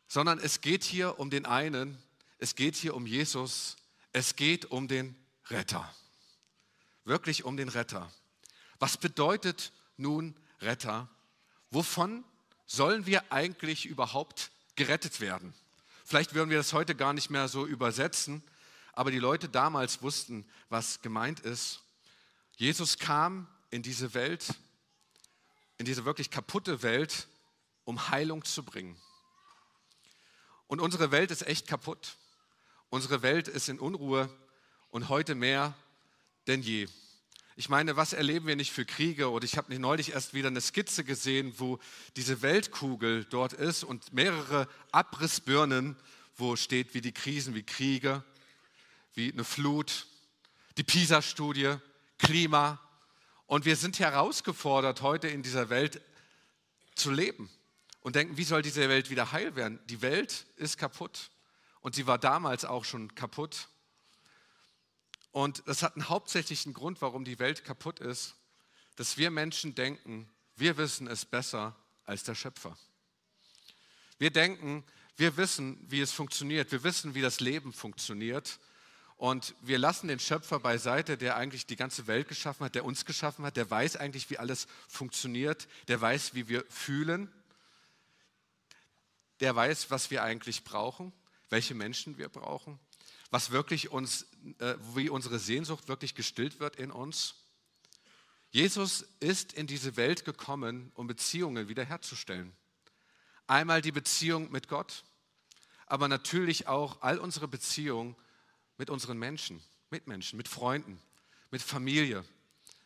Sondern 0.06 0.38
es 0.38 0.60
geht 0.60 0.84
hier 0.84 1.18
um 1.18 1.30
den 1.30 1.46
einen, 1.46 1.96
es 2.38 2.54
geht 2.54 2.76
hier 2.76 2.94
um 2.94 3.06
Jesus, 3.06 3.76
es 4.12 4.36
geht 4.36 4.66
um 4.66 4.86
den 4.86 5.16
Retter. 5.48 5.90
Wirklich 7.04 7.44
um 7.44 7.56
den 7.56 7.68
Retter. 7.68 8.10
Was 8.78 8.96
bedeutet 8.96 9.72
nun 9.96 10.36
Retter? 10.60 11.08
Wovon 11.70 12.24
sollen 12.66 13.06
wir 13.06 13.32
eigentlich 13.32 13.86
überhaupt 13.86 14.50
gerettet 14.76 15.20
werden? 15.20 15.54
Vielleicht 16.04 16.34
würden 16.34 16.50
wir 16.50 16.58
das 16.58 16.72
heute 16.72 16.94
gar 16.94 17.12
nicht 17.12 17.30
mehr 17.30 17.48
so 17.48 17.66
übersetzen, 17.66 18.42
aber 18.92 19.10
die 19.10 19.18
Leute 19.18 19.48
damals 19.48 20.02
wussten, 20.02 20.44
was 20.68 21.00
gemeint 21.00 21.40
ist. 21.40 21.80
Jesus 22.56 22.98
kam 22.98 23.46
in 23.70 23.82
diese 23.82 24.14
Welt, 24.14 24.54
in 25.78 25.86
diese 25.86 26.04
wirklich 26.04 26.30
kaputte 26.30 26.82
Welt, 26.82 27.28
um 27.84 28.10
Heilung 28.10 28.44
zu 28.44 28.62
bringen. 28.62 28.96
Und 30.66 30.80
unsere 30.80 31.10
Welt 31.10 31.30
ist 31.30 31.46
echt 31.46 31.66
kaputt. 31.66 32.16
Unsere 32.90 33.22
Welt 33.22 33.48
ist 33.48 33.68
in 33.68 33.78
Unruhe 33.78 34.28
und 34.90 35.08
heute 35.08 35.34
mehr 35.34 35.74
denn 36.46 36.62
je. 36.62 36.88
Ich 37.54 37.68
meine, 37.68 37.96
was 37.96 38.12
erleben 38.12 38.46
wir 38.46 38.56
nicht 38.56 38.72
für 38.72 38.86
Kriege? 38.86 39.30
Oder 39.30 39.44
ich 39.44 39.56
habe 39.56 39.78
neulich 39.78 40.12
erst 40.12 40.32
wieder 40.32 40.48
eine 40.48 40.60
Skizze 40.60 41.04
gesehen, 41.04 41.52
wo 41.58 41.78
diese 42.16 42.42
Weltkugel 42.42 43.24
dort 43.24 43.52
ist 43.52 43.84
und 43.84 44.12
mehrere 44.12 44.68
Abrissbirnen, 44.90 45.96
wo 46.36 46.56
steht, 46.56 46.94
wie 46.94 47.02
die 47.02 47.12
Krisen, 47.12 47.54
wie 47.54 47.62
Kriege, 47.62 48.24
wie 49.14 49.32
eine 49.32 49.44
Flut, 49.44 50.06
die 50.78 50.82
PISA-Studie, 50.82 51.74
Klima. 52.18 52.80
Und 53.46 53.66
wir 53.66 53.76
sind 53.76 53.98
herausgefordert, 53.98 55.02
heute 55.02 55.28
in 55.28 55.42
dieser 55.42 55.68
Welt 55.68 56.00
zu 56.94 57.10
leben 57.10 57.50
und 58.00 58.16
denken, 58.16 58.36
wie 58.36 58.44
soll 58.44 58.62
diese 58.62 58.88
Welt 58.88 59.10
wieder 59.10 59.32
heil 59.32 59.54
werden? 59.56 59.78
Die 59.86 60.00
Welt 60.00 60.46
ist 60.56 60.78
kaputt 60.78 61.30
und 61.80 61.94
sie 61.94 62.06
war 62.06 62.18
damals 62.18 62.64
auch 62.64 62.84
schon 62.84 63.14
kaputt. 63.14 63.68
Und 65.32 65.62
das 65.66 65.82
hat 65.82 65.96
einen 65.96 66.10
hauptsächlichen 66.10 66.74
Grund, 66.74 67.00
warum 67.00 67.24
die 67.24 67.38
Welt 67.38 67.64
kaputt 67.64 68.00
ist, 68.00 68.36
dass 68.96 69.16
wir 69.16 69.30
Menschen 69.30 69.74
denken, 69.74 70.30
wir 70.56 70.76
wissen 70.76 71.06
es 71.06 71.24
besser 71.24 71.74
als 72.04 72.22
der 72.22 72.34
Schöpfer. 72.34 72.76
Wir 74.18 74.30
denken, 74.30 74.84
wir 75.16 75.38
wissen, 75.38 75.78
wie 75.88 76.02
es 76.02 76.12
funktioniert, 76.12 76.70
wir 76.70 76.84
wissen, 76.84 77.14
wie 77.14 77.22
das 77.22 77.40
Leben 77.40 77.72
funktioniert. 77.72 78.60
Und 79.16 79.54
wir 79.62 79.78
lassen 79.78 80.08
den 80.08 80.18
Schöpfer 80.18 80.60
beiseite, 80.60 81.16
der 81.16 81.36
eigentlich 81.36 81.64
die 81.64 81.76
ganze 81.76 82.06
Welt 82.06 82.28
geschaffen 82.28 82.66
hat, 82.66 82.74
der 82.74 82.84
uns 82.84 83.06
geschaffen 83.06 83.46
hat, 83.46 83.56
der 83.56 83.70
weiß 83.70 83.96
eigentlich, 83.96 84.28
wie 84.28 84.38
alles 84.38 84.66
funktioniert, 84.88 85.66
der 85.88 86.00
weiß, 86.00 86.34
wie 86.34 86.48
wir 86.48 86.64
fühlen, 86.68 87.32
der 89.40 89.56
weiß, 89.56 89.90
was 89.90 90.10
wir 90.10 90.22
eigentlich 90.22 90.64
brauchen, 90.64 91.12
welche 91.48 91.74
Menschen 91.74 92.18
wir 92.18 92.28
brauchen 92.28 92.78
was 93.32 93.50
wirklich 93.50 93.90
uns, 93.90 94.26
äh, 94.58 94.74
wie 94.94 95.08
unsere 95.08 95.38
Sehnsucht 95.38 95.88
wirklich 95.88 96.14
gestillt 96.14 96.60
wird 96.60 96.76
in 96.76 96.90
uns. 96.90 97.34
Jesus 98.50 99.06
ist 99.20 99.54
in 99.54 99.66
diese 99.66 99.96
Welt 99.96 100.26
gekommen, 100.26 100.92
um 100.94 101.06
Beziehungen 101.06 101.66
wiederherzustellen. 101.66 102.52
Einmal 103.46 103.80
die 103.80 103.90
Beziehung 103.90 104.52
mit 104.52 104.68
Gott, 104.68 105.02
aber 105.86 106.08
natürlich 106.08 106.68
auch 106.68 107.00
all 107.00 107.18
unsere 107.18 107.48
Beziehungen 107.48 108.16
mit 108.76 108.90
unseren 108.90 109.18
Menschen, 109.18 109.62
Mitmenschen, 109.88 110.36
mit 110.36 110.46
Freunden, 110.46 111.00
mit 111.50 111.62
Familie, 111.62 112.26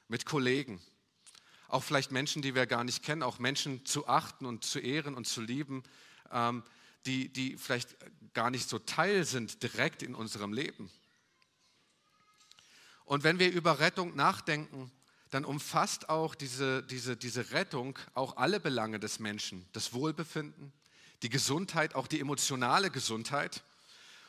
mit 0.06 0.26
Kollegen. 0.26 0.80
Auch 1.66 1.82
vielleicht 1.82 2.12
Menschen, 2.12 2.40
die 2.40 2.54
wir 2.54 2.66
gar 2.66 2.84
nicht 2.84 3.02
kennen, 3.02 3.24
auch 3.24 3.40
Menschen 3.40 3.84
zu 3.84 4.06
achten 4.06 4.46
und 4.46 4.64
zu 4.64 4.78
ehren 4.78 5.16
und 5.16 5.26
zu 5.26 5.40
lieben, 5.40 5.82
ähm, 6.30 6.62
die, 7.06 7.28
die 7.28 7.56
vielleicht 7.56 7.96
gar 8.34 8.50
nicht 8.50 8.68
so 8.68 8.78
Teil 8.78 9.24
sind 9.24 9.62
direkt 9.62 10.02
in 10.02 10.14
unserem 10.14 10.52
Leben. 10.52 10.90
Und 13.04 13.24
wenn 13.24 13.38
wir 13.38 13.50
über 13.52 13.78
Rettung 13.78 14.16
nachdenken, 14.16 14.90
dann 15.30 15.44
umfasst 15.44 16.08
auch 16.08 16.34
diese, 16.34 16.82
diese, 16.82 17.16
diese 17.16 17.52
Rettung 17.52 17.98
auch 18.14 18.36
alle 18.36 18.60
Belange 18.60 19.00
des 19.00 19.18
Menschen, 19.18 19.66
das 19.72 19.92
Wohlbefinden, 19.92 20.72
die 21.22 21.28
Gesundheit, 21.28 21.94
auch 21.94 22.06
die 22.06 22.20
emotionale 22.20 22.90
Gesundheit. 22.90 23.62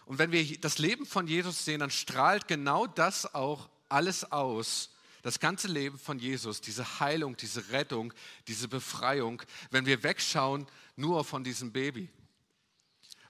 Und 0.05 0.19
wenn 0.19 0.31
wir 0.31 0.59
das 0.59 0.77
Leben 0.77 1.05
von 1.05 1.27
Jesus 1.27 1.65
sehen, 1.65 1.81
dann 1.81 1.91
strahlt 1.91 2.47
genau 2.47 2.87
das 2.87 3.33
auch 3.33 3.69
alles 3.89 4.31
aus, 4.31 4.91
das 5.21 5.39
ganze 5.39 5.67
Leben 5.67 5.99
von 5.99 6.19
Jesus, 6.19 6.61
diese 6.61 6.99
Heilung, 6.99 7.35
diese 7.35 7.71
Rettung, 7.71 8.13
diese 8.47 8.67
Befreiung, 8.67 9.41
wenn 9.71 9.85
wir 9.85 10.03
wegschauen 10.03 10.67
nur 10.95 11.25
von 11.25 11.43
diesem 11.43 11.71
Baby. 11.71 12.09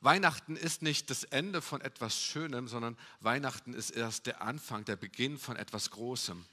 Weihnachten 0.08 0.56
ist 0.56 0.84
nicht 0.84 1.10
das 1.10 1.26
Ende 1.26 1.62
von 1.62 1.82
etwas 1.82 2.18
Schönem, 2.18 2.70
sondern 2.70 2.98
Weihnachten 3.20 3.74
ist 3.74 3.90
erst 3.90 4.26
der 4.26 4.42
Anfang, 4.42 4.86
der 4.86 4.96
Beginn 4.96 5.38
von 5.38 5.58
etwas 5.58 5.92
Großem. 5.92 6.46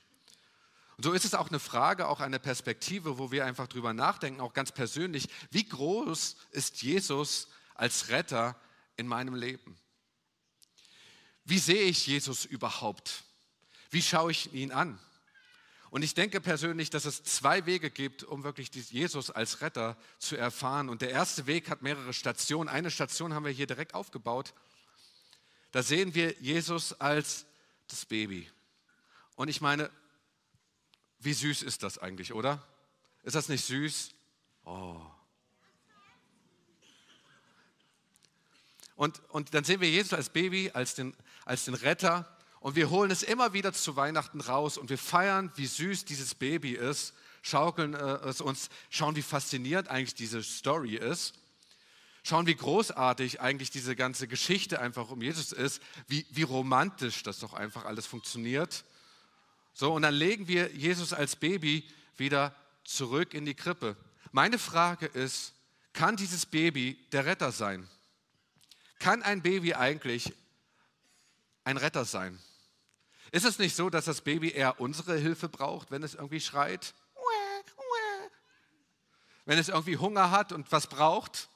Und 0.96 1.04
so 1.04 1.12
ist 1.12 1.24
es 1.24 1.34
auch 1.34 1.50
eine 1.50 1.60
Frage, 1.60 2.08
auch 2.08 2.18
eine 2.18 2.40
Perspektive, 2.40 3.16
wo 3.16 3.30
wir 3.30 3.46
einfach 3.46 3.68
drüber 3.68 3.94
nachdenken, 3.94 4.40
auch 4.40 4.54
ganz 4.54 4.72
persönlich, 4.72 5.28
wie 5.52 5.68
groß 5.68 6.34
ist 6.50 6.82
Jesus 6.82 7.46
als 7.76 8.08
Retter 8.08 8.56
in 8.96 9.06
meinem 9.06 9.36
Leben? 9.36 9.78
Wie 11.44 11.60
sehe 11.60 11.84
ich 11.84 12.08
Jesus 12.08 12.44
überhaupt? 12.44 13.22
Wie 13.88 14.02
schaue 14.02 14.32
ich 14.32 14.52
ihn 14.52 14.72
an? 14.72 14.98
Und 15.94 16.02
ich 16.02 16.12
denke 16.14 16.40
persönlich, 16.40 16.90
dass 16.90 17.04
es 17.04 17.22
zwei 17.22 17.66
Wege 17.66 17.88
gibt, 17.88 18.24
um 18.24 18.42
wirklich 18.42 18.68
Jesus 18.90 19.30
als 19.30 19.60
Retter 19.60 19.96
zu 20.18 20.34
erfahren. 20.34 20.88
Und 20.88 21.02
der 21.02 21.10
erste 21.10 21.46
Weg 21.46 21.70
hat 21.70 21.82
mehrere 21.82 22.12
Stationen. 22.12 22.68
Eine 22.68 22.90
Station 22.90 23.32
haben 23.32 23.44
wir 23.44 23.52
hier 23.52 23.68
direkt 23.68 23.94
aufgebaut. 23.94 24.54
Da 25.70 25.84
sehen 25.84 26.12
wir 26.16 26.34
Jesus 26.40 26.94
als 26.94 27.46
das 27.86 28.06
Baby. 28.06 28.50
Und 29.36 29.46
ich 29.46 29.60
meine, 29.60 29.88
wie 31.20 31.32
süß 31.32 31.62
ist 31.62 31.84
das 31.84 31.98
eigentlich, 31.98 32.32
oder? 32.32 32.60
Ist 33.22 33.36
das 33.36 33.48
nicht 33.48 33.64
süß? 33.64 34.14
Oh. 34.64 35.00
Und, 38.96 39.22
und 39.30 39.54
dann 39.54 39.62
sehen 39.62 39.80
wir 39.80 39.88
Jesus 39.88 40.12
als 40.12 40.28
Baby, 40.28 40.72
als 40.74 40.96
den, 40.96 41.14
als 41.44 41.66
den 41.66 41.74
Retter. 41.74 42.33
Und 42.64 42.76
wir 42.76 42.88
holen 42.88 43.10
es 43.10 43.22
immer 43.22 43.52
wieder 43.52 43.74
zu 43.74 43.94
Weihnachten 43.94 44.40
raus 44.40 44.78
und 44.78 44.88
wir 44.88 44.96
feiern, 44.96 45.52
wie 45.54 45.66
süß 45.66 46.06
dieses 46.06 46.34
Baby 46.34 46.72
ist, 46.72 47.12
schaukeln 47.42 47.92
äh, 47.92 48.14
es 48.26 48.40
uns, 48.40 48.70
schauen, 48.88 49.16
wie 49.16 49.22
faszinierend 49.22 49.88
eigentlich 49.88 50.14
diese 50.14 50.42
Story 50.42 50.94
ist, 50.94 51.34
schauen, 52.22 52.46
wie 52.46 52.54
großartig 52.54 53.42
eigentlich 53.42 53.70
diese 53.70 53.94
ganze 53.94 54.28
Geschichte 54.28 54.80
einfach 54.80 55.10
um 55.10 55.20
Jesus 55.20 55.52
ist, 55.52 55.82
wie, 56.08 56.24
wie 56.30 56.40
romantisch 56.40 57.22
das 57.22 57.40
doch 57.40 57.52
einfach 57.52 57.84
alles 57.84 58.06
funktioniert. 58.06 58.86
So, 59.74 59.92
und 59.92 60.00
dann 60.00 60.14
legen 60.14 60.48
wir 60.48 60.74
Jesus 60.74 61.12
als 61.12 61.36
Baby 61.36 61.86
wieder 62.16 62.56
zurück 62.82 63.34
in 63.34 63.44
die 63.44 63.52
Krippe. 63.52 63.94
Meine 64.32 64.58
Frage 64.58 65.04
ist, 65.04 65.52
kann 65.92 66.16
dieses 66.16 66.46
Baby 66.46 66.98
der 67.12 67.26
Retter 67.26 67.52
sein? 67.52 67.86
Kann 69.00 69.22
ein 69.22 69.42
Baby 69.42 69.74
eigentlich 69.74 70.32
ein 71.64 71.76
Retter 71.76 72.06
sein? 72.06 72.40
Ist 73.34 73.44
es 73.44 73.58
nicht 73.58 73.74
so, 73.74 73.90
dass 73.90 74.04
das 74.04 74.20
Baby 74.20 74.52
eher 74.52 74.78
unsere 74.78 75.16
Hilfe 75.16 75.48
braucht, 75.48 75.90
wenn 75.90 76.04
es 76.04 76.14
irgendwie 76.14 76.38
schreit? 76.38 76.94
Wenn 79.44 79.58
es 79.58 79.68
irgendwie 79.68 79.96
Hunger 79.96 80.30
hat 80.30 80.52
und 80.52 80.70
was 80.70 80.86
braucht? 80.86 81.48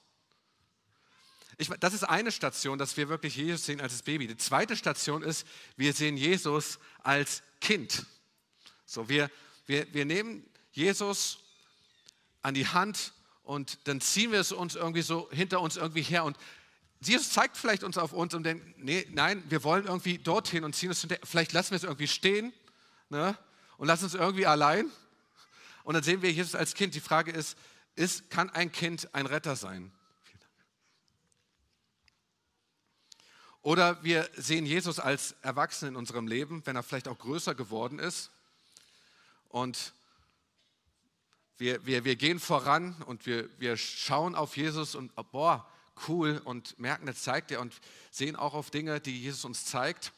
Ich, 1.56 1.68
das 1.68 1.94
ist 1.94 2.02
eine 2.02 2.32
Station, 2.32 2.78
dass 2.80 2.96
wir 2.96 3.08
wirklich 3.08 3.36
Jesus 3.36 3.64
sehen 3.64 3.80
als 3.80 3.92
das 3.92 4.02
Baby. 4.02 4.26
Die 4.26 4.36
zweite 4.36 4.74
Station 4.74 5.22
ist, 5.22 5.46
wir 5.76 5.92
sehen 5.92 6.16
Jesus 6.16 6.80
als 7.04 7.44
Kind. 7.60 8.04
So, 8.84 9.08
wir, 9.08 9.30
wir, 9.66 9.86
wir 9.94 10.04
nehmen 10.04 10.44
Jesus 10.72 11.38
an 12.42 12.54
die 12.54 12.66
Hand 12.66 13.12
und 13.44 13.78
dann 13.86 14.00
ziehen 14.00 14.32
wir 14.32 14.40
es 14.40 14.50
uns 14.50 14.74
irgendwie 14.74 15.02
so 15.02 15.30
hinter 15.30 15.60
uns 15.60 15.76
irgendwie 15.76 16.02
her 16.02 16.24
und 16.24 16.36
Jesus 17.00 17.30
zeigt 17.30 17.56
vielleicht 17.56 17.84
uns 17.84 17.96
auf 17.96 18.12
uns 18.12 18.34
und 18.34 18.42
denkt, 18.42 18.78
nee, 18.78 19.06
nein, 19.10 19.42
wir 19.48 19.62
wollen 19.62 19.86
irgendwie 19.86 20.18
dorthin 20.18 20.64
und 20.64 20.74
ziehen 20.74 20.90
es 20.90 21.00
hinterher. 21.00 21.24
Vielleicht 21.24 21.52
lassen 21.52 21.70
wir 21.70 21.76
es 21.76 21.84
irgendwie 21.84 22.08
stehen 22.08 22.52
ne, 23.08 23.38
und 23.76 23.86
lassen 23.86 24.06
es 24.06 24.14
irgendwie 24.14 24.46
allein. 24.46 24.90
Und 25.84 25.94
dann 25.94 26.02
sehen 26.02 26.22
wir 26.22 26.32
Jesus 26.32 26.54
als 26.54 26.74
Kind. 26.74 26.94
Die 26.94 27.00
Frage 27.00 27.30
ist, 27.30 27.56
ist, 27.94 28.30
kann 28.30 28.50
ein 28.50 28.72
Kind 28.72 29.14
ein 29.14 29.26
Retter 29.26 29.54
sein? 29.54 29.92
Oder 33.62 34.02
wir 34.02 34.28
sehen 34.36 34.66
Jesus 34.66 34.98
als 34.98 35.34
Erwachsenen 35.42 35.94
in 35.94 35.96
unserem 35.96 36.26
Leben, 36.26 36.62
wenn 36.64 36.76
er 36.76 36.82
vielleicht 36.82 37.08
auch 37.08 37.18
größer 37.18 37.54
geworden 37.54 37.98
ist. 37.98 38.30
Und 39.48 39.92
wir, 41.58 41.84
wir, 41.84 42.04
wir 42.04 42.16
gehen 42.16 42.38
voran 42.38 42.96
und 43.06 43.26
wir, 43.26 43.48
wir 43.58 43.76
schauen 43.76 44.34
auf 44.34 44.56
Jesus 44.56 44.94
und 44.94 45.12
boah, 45.32 45.68
cool 46.08 46.40
und 46.44 46.78
merken, 46.78 47.06
das 47.06 47.22
zeigt 47.22 47.50
er 47.50 47.60
und 47.60 47.80
sehen 48.10 48.36
auch 48.36 48.54
auf 48.54 48.70
Dinge, 48.70 49.00
die 49.00 49.20
Jesus 49.20 49.44
uns 49.44 49.64
zeigt. 49.64 50.12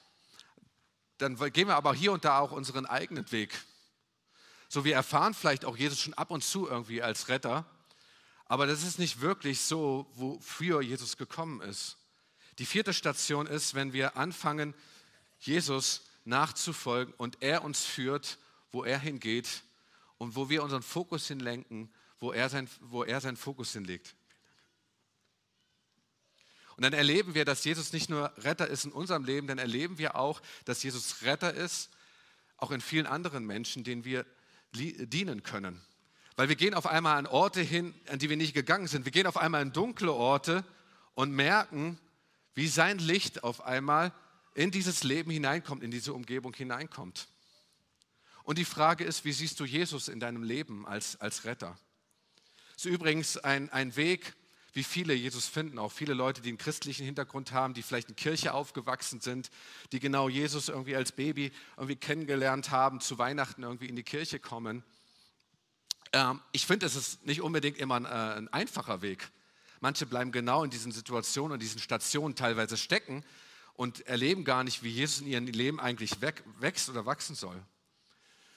Dann 1.18 1.36
gehen 1.52 1.68
wir 1.68 1.76
aber 1.76 1.94
hier 1.94 2.12
und 2.12 2.24
da 2.24 2.40
auch 2.40 2.52
unseren 2.52 2.86
eigenen 2.86 3.30
Weg. 3.32 3.58
So, 4.68 4.84
wir 4.84 4.94
erfahren 4.94 5.34
vielleicht 5.34 5.64
auch 5.64 5.76
Jesus 5.76 6.00
schon 6.00 6.14
ab 6.14 6.30
und 6.30 6.44
zu 6.44 6.68
irgendwie 6.68 7.02
als 7.02 7.28
Retter, 7.28 7.64
aber 8.46 8.66
das 8.66 8.82
ist 8.82 8.98
nicht 8.98 9.20
wirklich 9.20 9.60
so, 9.60 10.10
wofür 10.14 10.82
Jesus 10.82 11.16
gekommen 11.16 11.60
ist. 11.60 11.98
Die 12.58 12.66
vierte 12.66 12.92
Station 12.92 13.46
ist, 13.46 13.74
wenn 13.74 13.92
wir 13.92 14.16
anfangen, 14.16 14.74
Jesus 15.38 16.02
nachzufolgen 16.24 17.14
und 17.14 17.42
er 17.42 17.64
uns 17.64 17.84
führt, 17.84 18.38
wo 18.72 18.84
er 18.84 18.98
hingeht 18.98 19.62
und 20.18 20.36
wo 20.36 20.48
wir 20.48 20.62
unseren 20.62 20.82
Fokus 20.82 21.26
hinlenken, 21.28 21.92
wo 22.18 22.32
er, 22.32 22.48
sein, 22.48 22.68
wo 22.80 23.02
er 23.02 23.20
seinen 23.20 23.36
Fokus 23.36 23.72
hinlegt. 23.72 24.14
Und 26.80 26.84
dann 26.84 26.94
erleben 26.94 27.34
wir, 27.34 27.44
dass 27.44 27.62
Jesus 27.62 27.92
nicht 27.92 28.08
nur 28.08 28.32
Retter 28.38 28.66
ist 28.66 28.86
in 28.86 28.92
unserem 28.92 29.26
Leben, 29.26 29.46
dann 29.46 29.58
erleben 29.58 29.98
wir 29.98 30.16
auch, 30.16 30.40
dass 30.64 30.82
Jesus 30.82 31.20
Retter 31.20 31.52
ist, 31.52 31.90
auch 32.56 32.70
in 32.70 32.80
vielen 32.80 33.06
anderen 33.06 33.44
Menschen, 33.44 33.84
denen 33.84 34.06
wir 34.06 34.24
dienen 34.72 35.42
können. 35.42 35.82
Weil 36.36 36.48
wir 36.48 36.56
gehen 36.56 36.72
auf 36.72 36.86
einmal 36.86 37.18
an 37.18 37.26
Orte 37.26 37.60
hin, 37.60 37.94
an 38.08 38.18
die 38.18 38.30
wir 38.30 38.38
nicht 38.38 38.54
gegangen 38.54 38.86
sind. 38.86 39.04
Wir 39.04 39.12
gehen 39.12 39.26
auf 39.26 39.36
einmal 39.36 39.60
in 39.60 39.74
dunkle 39.74 40.10
Orte 40.10 40.64
und 41.12 41.32
merken, 41.32 41.98
wie 42.54 42.66
sein 42.66 42.98
Licht 42.98 43.44
auf 43.44 43.60
einmal 43.60 44.14
in 44.54 44.70
dieses 44.70 45.04
Leben 45.04 45.30
hineinkommt, 45.30 45.82
in 45.82 45.90
diese 45.90 46.14
Umgebung 46.14 46.54
hineinkommt. 46.54 47.28
Und 48.42 48.56
die 48.56 48.64
Frage 48.64 49.04
ist, 49.04 49.26
wie 49.26 49.32
siehst 49.32 49.60
du 49.60 49.66
Jesus 49.66 50.08
in 50.08 50.18
deinem 50.18 50.42
Leben 50.42 50.86
als, 50.86 51.20
als 51.20 51.44
Retter? 51.44 51.76
Das 52.72 52.86
ist 52.86 52.90
übrigens 52.90 53.36
ein, 53.36 53.68
ein 53.68 53.96
Weg, 53.96 54.34
wie 54.72 54.84
viele 54.84 55.14
Jesus 55.14 55.46
finden, 55.46 55.78
auch 55.78 55.92
viele 55.92 56.14
Leute, 56.14 56.40
die 56.40 56.48
einen 56.48 56.58
christlichen 56.58 57.04
Hintergrund 57.04 57.52
haben, 57.52 57.74
die 57.74 57.82
vielleicht 57.82 58.08
in 58.08 58.16
Kirche 58.16 58.54
aufgewachsen 58.54 59.20
sind, 59.20 59.50
die 59.92 60.00
genau 60.00 60.28
Jesus 60.28 60.68
irgendwie 60.68 60.96
als 60.96 61.12
Baby 61.12 61.52
irgendwie 61.76 61.96
kennengelernt 61.96 62.70
haben, 62.70 63.00
zu 63.00 63.18
Weihnachten 63.18 63.62
irgendwie 63.62 63.88
in 63.88 63.96
die 63.96 64.02
Kirche 64.02 64.38
kommen. 64.38 64.84
Ähm, 66.12 66.40
ich 66.52 66.66
finde, 66.66 66.86
es 66.86 66.96
ist 66.96 67.26
nicht 67.26 67.40
unbedingt 67.40 67.78
immer 67.78 67.96
ein, 67.96 68.04
äh, 68.04 68.08
ein 68.08 68.48
einfacher 68.48 69.02
Weg. 69.02 69.30
Manche 69.80 70.06
bleiben 70.06 70.30
genau 70.32 70.62
in 70.62 70.70
diesen 70.70 70.92
Situationen 70.92 71.52
und 71.52 71.60
diesen 71.60 71.80
Stationen 71.80 72.34
teilweise 72.36 72.76
stecken 72.76 73.24
und 73.74 74.06
erleben 74.06 74.44
gar 74.44 74.62
nicht, 74.62 74.82
wie 74.82 74.90
Jesus 74.90 75.20
in 75.20 75.26
ihrem 75.26 75.46
Leben 75.46 75.80
eigentlich 75.80 76.20
wächst 76.20 76.90
oder 76.90 77.06
wachsen 77.06 77.34
soll. 77.34 77.60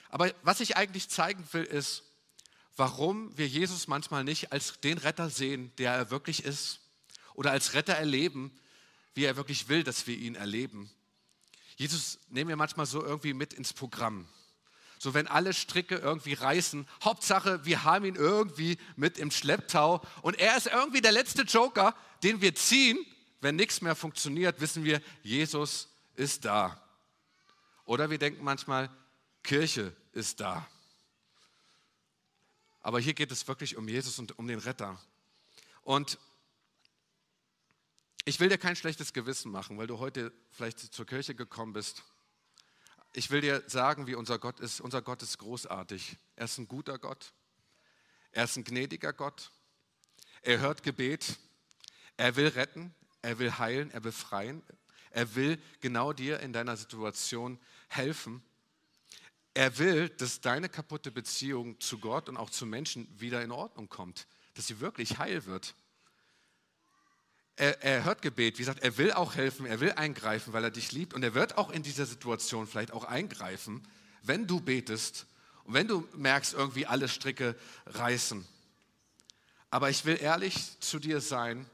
Aber 0.10 0.32
was 0.44 0.60
ich 0.60 0.76
eigentlich 0.76 1.10
zeigen 1.10 1.44
will, 1.54 1.64
ist, 1.64 2.04
warum 2.76 3.36
wir 3.38 3.48
Jesus 3.48 3.88
manchmal 3.88 4.24
nicht 4.24 4.52
als 4.52 4.80
den 4.82 4.98
Retter 4.98 5.30
sehen, 5.30 5.72
der 5.78 5.94
er 5.94 6.12
wirklich 6.12 6.44
ist, 6.44 6.80
oder 7.34 7.52
als 7.52 7.74
Retter 7.74 7.94
erleben, 7.94 8.52
wie 9.16 9.26
er 9.26 9.36
wirklich 9.36 9.70
will, 9.70 9.84
dass 9.84 10.08
wir 10.08 10.18
ihn 10.18 10.36
erleben. 10.36 10.90
Jesus 11.76 12.20
nehmen 12.30 12.50
wir 12.50 12.56
manchmal 12.56 12.86
so 12.86 13.04
irgendwie 13.04 13.34
mit 13.34 13.54
ins 13.54 13.74
Programm. 13.74 14.28
So 15.00 15.14
wenn 15.14 15.28
alle 15.28 15.54
Stricke 15.54 15.96
irgendwie 15.96 16.34
reißen, 16.34 16.88
Hauptsache, 17.04 17.66
wir 17.66 17.84
haben 17.84 18.06
ihn 18.06 18.16
irgendwie 18.16 18.78
mit 18.96 19.18
im 19.18 19.32
Schlepptau 19.32 20.02
und 20.22 20.40
er 20.40 20.56
ist 20.56 20.68
irgendwie 20.68 21.02
der 21.02 21.12
letzte 21.12 21.42
Joker, 21.42 21.96
den 22.24 22.42
wir 22.42 22.56
ziehen. 22.56 22.98
Wenn 23.42 23.58
nichts 23.58 23.82
mehr 23.82 23.96
funktioniert, 23.96 24.62
wissen 24.62 24.86
wir, 24.86 25.02
Jesus 25.22 25.90
ist 26.16 26.46
da. 26.46 26.82
Oder 27.86 28.10
wir 28.10 28.18
denken 28.18 28.44
manchmal, 28.44 28.90
Kirche 29.44 29.94
ist 30.14 30.40
da. 30.40 30.66
Aber 32.84 33.00
hier 33.00 33.14
geht 33.14 33.32
es 33.32 33.48
wirklich 33.48 33.78
um 33.78 33.88
Jesus 33.88 34.20
und 34.20 34.38
um 34.38 34.46
den 34.46 34.60
Retter. 34.60 35.02
Und 35.82 36.20
ich 38.26 38.40
will 38.40 38.50
dir 38.50 38.58
kein 38.58 38.76
schlechtes 38.76 39.14
Gewissen 39.14 39.52
machen, 39.52 39.78
weil 39.78 39.88
du 39.88 40.00
heute 40.00 40.32
vielleicht 40.52 40.80
zur 40.80 41.06
Kirche 41.06 41.34
gekommen 41.34 41.74
bist. 41.74 42.04
Ich 43.14 43.32
will 43.32 43.42
dir 43.42 43.64
sagen, 43.68 44.06
wie 44.06 44.16
unser 44.16 44.38
Gott 44.38 44.60
ist. 44.60 44.82
Unser 44.82 45.02
Gott 45.02 45.22
ist 45.24 45.38
großartig. 45.38 46.18
Er 46.36 46.46
ist 46.46 46.58
ein 46.58 46.68
guter 46.68 47.00
Gott. 47.00 47.34
Er 48.32 48.44
ist 48.44 48.58
ein 48.58 48.64
gnädiger 48.64 49.14
Gott. 49.14 49.52
Er 50.42 50.60
hört 50.60 50.84
Gebet. 50.84 51.38
Er 52.18 52.36
will 52.36 52.48
retten. 52.48 52.94
Er 53.22 53.40
will 53.40 53.58
heilen. 53.58 53.92
Er 53.92 54.04
will 54.04 54.12
befreien. 54.12 54.62
Er 55.12 55.36
will 55.36 55.62
genau 55.80 56.12
dir 56.12 56.40
in 56.42 56.52
deiner 56.52 56.76
Situation 56.76 57.60
helfen. 57.88 58.44
Er 59.54 59.78
will, 59.78 60.10
dass 60.10 60.42
deine 60.42 60.68
kaputte 60.68 61.12
Beziehung 61.12 61.80
zu 61.80 62.00
Gott 62.00 62.28
und 62.28 62.38
auch 62.38 62.50
zu 62.50 62.66
Menschen 62.66 63.08
wieder 63.20 63.44
in 63.44 63.52
Ordnung 63.52 63.88
kommt, 63.88 64.28
dass 64.56 64.68
sie 64.68 64.80
wirklich 64.80 65.20
heil 65.20 65.46
wird. 65.46 65.76
Er, 67.56 67.84
er, 67.84 68.04
hört 68.04 68.24
Gebet, 68.24 68.58
wie 68.58 68.64
gesagt, 68.64 68.80
er 68.80 68.98
will 68.98 69.14
auch 69.14 69.36
helfen, 69.36 69.68
er 69.68 69.80
will 69.80 69.92
eingreifen, 69.92 70.54
weil 70.54 70.64
er 70.64 70.72
dich 70.72 70.92
liebt 70.92 71.14
und 71.14 71.22
er 71.22 71.36
wird 71.36 71.58
auch 71.60 71.70
in 71.70 71.84
dieser 71.84 72.08
Situation 72.08 72.66
vielleicht 72.66 72.92
auch 72.92 73.04
eingreifen, 73.04 73.88
wenn 74.24 74.48
du 74.48 74.60
betest 74.60 75.28
und 75.66 75.76
wenn 75.76 75.88
du 75.88 76.08
merkst, 76.16 76.54
irgendwie 76.54 76.88
alle 76.88 77.08
Stricke 77.08 77.56
reißen. 77.86 78.44
Aber 79.70 79.92
ich 79.92 80.04
will 80.06 80.18
ehrlich 80.20 80.80
zu 80.80 80.98
dir 80.98 81.22
sein, 81.22 81.70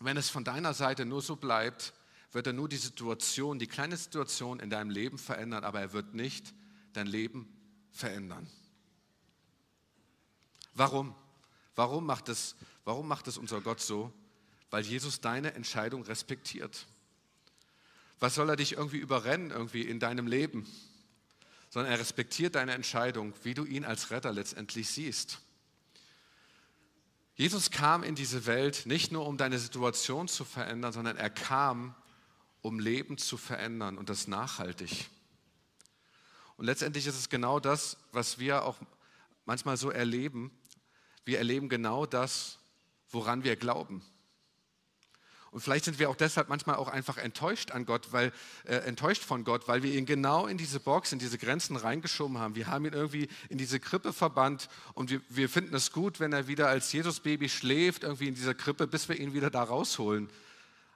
wenn 0.00 0.16
es 0.16 0.30
von 0.30 0.44
deiner 0.44 0.72
Seite 0.72 1.04
nur 1.04 1.20
so 1.20 1.36
bleibt, 1.36 1.92
wird 2.32 2.46
er 2.46 2.52
nur 2.54 2.68
die 2.68 2.76
Situation, 2.76 3.58
die 3.58 3.66
kleine 3.66 3.96
Situation 3.96 4.58
in 4.58 4.70
deinem 4.70 4.90
Leben 4.90 5.18
verändern, 5.18 5.64
aber 5.64 5.80
er 5.80 5.92
wird 5.92 6.14
nicht 6.14 6.54
dein 6.92 7.06
Leben 7.06 7.48
verändern. 7.90 8.48
Warum? 10.74 11.14
Warum 11.74 12.06
macht 12.06 12.28
es, 12.28 12.56
warum 12.84 13.08
macht 13.08 13.28
es 13.28 13.38
unser 13.38 13.60
Gott 13.60 13.80
so? 13.80 14.12
Weil 14.70 14.84
Jesus 14.84 15.20
deine 15.20 15.54
Entscheidung 15.54 16.02
respektiert. 16.02 16.86
Was 18.20 18.34
soll 18.34 18.50
er 18.50 18.56
dich 18.56 18.72
irgendwie 18.72 18.98
überrennen 18.98 19.50
irgendwie 19.50 19.82
in 19.82 20.00
deinem 20.00 20.26
Leben? 20.26 20.66
Sondern 21.70 21.92
er 21.92 21.98
respektiert 21.98 22.54
deine 22.54 22.72
Entscheidung, 22.72 23.32
wie 23.42 23.54
du 23.54 23.64
ihn 23.64 23.84
als 23.84 24.10
Retter 24.10 24.32
letztendlich 24.32 24.88
siehst. 24.88 25.40
Jesus 27.34 27.70
kam 27.70 28.02
in 28.02 28.16
diese 28.16 28.46
Welt 28.46 28.86
nicht 28.86 29.12
nur, 29.12 29.26
um 29.26 29.36
deine 29.36 29.60
Situation 29.60 30.26
zu 30.26 30.44
verändern, 30.44 30.92
sondern 30.92 31.16
er 31.16 31.30
kam, 31.30 31.94
um 32.62 32.80
Leben 32.80 33.18
zu 33.18 33.36
verändern 33.36 33.96
und 33.96 34.08
das 34.08 34.26
nachhaltig. 34.26 35.08
Und 36.58 36.64
letztendlich 36.64 37.06
ist 37.06 37.16
es 37.16 37.28
genau 37.28 37.60
das, 37.60 37.96
was 38.10 38.40
wir 38.40 38.64
auch 38.64 38.76
manchmal 39.46 39.76
so 39.76 39.90
erleben. 39.90 40.50
Wir 41.24 41.38
erleben 41.38 41.68
genau 41.68 42.04
das, 42.04 42.58
woran 43.10 43.44
wir 43.44 43.54
glauben. 43.54 44.02
Und 45.52 45.60
vielleicht 45.60 45.84
sind 45.84 46.00
wir 46.00 46.10
auch 46.10 46.16
deshalb 46.16 46.48
manchmal 46.48 46.74
auch 46.74 46.88
einfach 46.88 47.16
enttäuscht 47.16 47.70
an 47.70 47.86
Gott, 47.86 48.12
weil 48.12 48.32
äh, 48.64 48.74
enttäuscht 48.74 49.22
von 49.22 49.44
Gott, 49.44 49.68
weil 49.68 49.84
wir 49.84 49.94
ihn 49.94 50.04
genau 50.04 50.48
in 50.48 50.58
diese 50.58 50.80
Box, 50.80 51.12
in 51.12 51.20
diese 51.20 51.38
Grenzen 51.38 51.76
reingeschoben 51.76 52.38
haben. 52.38 52.56
Wir 52.56 52.66
haben 52.66 52.84
ihn 52.84 52.92
irgendwie 52.92 53.28
in 53.48 53.56
diese 53.56 53.78
Krippe 53.78 54.12
verbannt 54.12 54.68
und 54.94 55.10
wir, 55.10 55.20
wir 55.28 55.48
finden 55.48 55.74
es 55.76 55.92
gut, 55.92 56.18
wenn 56.18 56.32
er 56.32 56.48
wieder 56.48 56.68
als 56.68 56.92
Jesusbaby 56.92 57.48
schläft, 57.48 58.02
irgendwie 58.02 58.28
in 58.28 58.34
dieser 58.34 58.54
Krippe, 58.54 58.88
bis 58.88 59.08
wir 59.08 59.18
ihn 59.18 59.32
wieder 59.32 59.48
da 59.48 59.62
rausholen. 59.62 60.28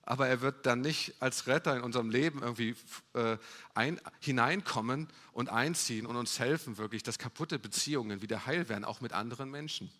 Aber 0.04 0.26
er 0.26 0.40
wird 0.40 0.66
dann 0.66 0.80
nicht 0.80 1.14
als 1.20 1.46
Retter 1.46 1.76
in 1.76 1.82
unserem 1.82 2.10
Leben 2.10 2.42
irgendwie 2.42 2.74
äh, 3.14 3.38
ein, 3.74 4.00
hineinkommen 4.20 5.08
und 5.32 5.48
einziehen 5.48 6.06
und 6.06 6.16
uns 6.16 6.38
helfen, 6.38 6.76
wirklich, 6.76 7.02
dass 7.02 7.18
kaputte 7.18 7.58
Beziehungen 7.58 8.20
wieder 8.20 8.46
heil 8.46 8.68
werden, 8.68 8.84
auch 8.84 9.00
mit 9.00 9.12
anderen 9.12 9.50
Menschen. 9.50 9.92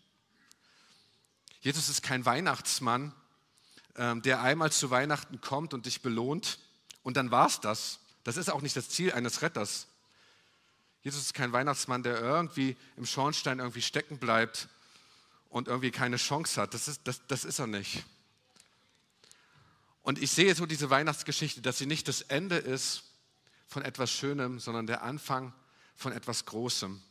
Jesus 1.61 1.87
ist 1.87 2.03
kein 2.03 2.25
Weihnachtsmann, 2.25 3.13
ähm, 3.95 4.21
der 4.21 4.41
einmal 4.41 4.71
zu 4.71 4.89
Weihnachten 4.91 5.39
kommt 5.39 5.73
und 5.73 5.85
dich 5.85 6.01
belohnt 6.01 6.59
und 7.03 7.15
dann 7.15 7.31
war 7.31 7.47
es 7.47 7.61
das. 7.61 7.99
Das 8.25 8.37
ist 8.37 8.49
auch 8.49 8.61
nicht 8.61 8.75
das 8.75 8.89
Ziel 8.89 9.13
eines 9.13 9.41
Retters. 9.41 9.87
Jesus 11.03 11.21
ist 11.21 11.33
kein 11.33 11.51
Weihnachtsmann, 11.51 12.03
der 12.03 12.19
irgendwie 12.19 12.77
im 12.95 13.05
Schornstein 13.05 13.59
irgendwie 13.59 13.81
stecken 13.81 14.17
bleibt 14.17 14.69
und 15.49 15.67
irgendwie 15.67 15.91
keine 15.91 16.15
Chance 16.17 16.61
hat. 16.61 16.73
Das 16.73 16.87
ist, 16.87 17.01
das, 17.05 17.21
das 17.27 17.43
ist 17.43 17.59
er 17.59 17.67
nicht. 17.67 18.05
Und 20.03 20.21
ich 20.21 20.31
sehe 20.31 20.53
so 20.53 20.65
diese 20.65 20.89
Weihnachtsgeschichte, 20.89 21.61
dass 21.61 21.77
sie 21.77 21.85
nicht 21.85 22.07
das 22.07 22.21
Ende 22.21 22.57
ist 22.57 23.03
von 23.67 23.83
etwas 23.83 24.11
Schönem, 24.11 24.59
sondern 24.59 24.85
der 24.85 25.01
Anfang 25.01 25.53
von 25.95 26.11
etwas 26.11 26.45
Großem. 26.45 27.01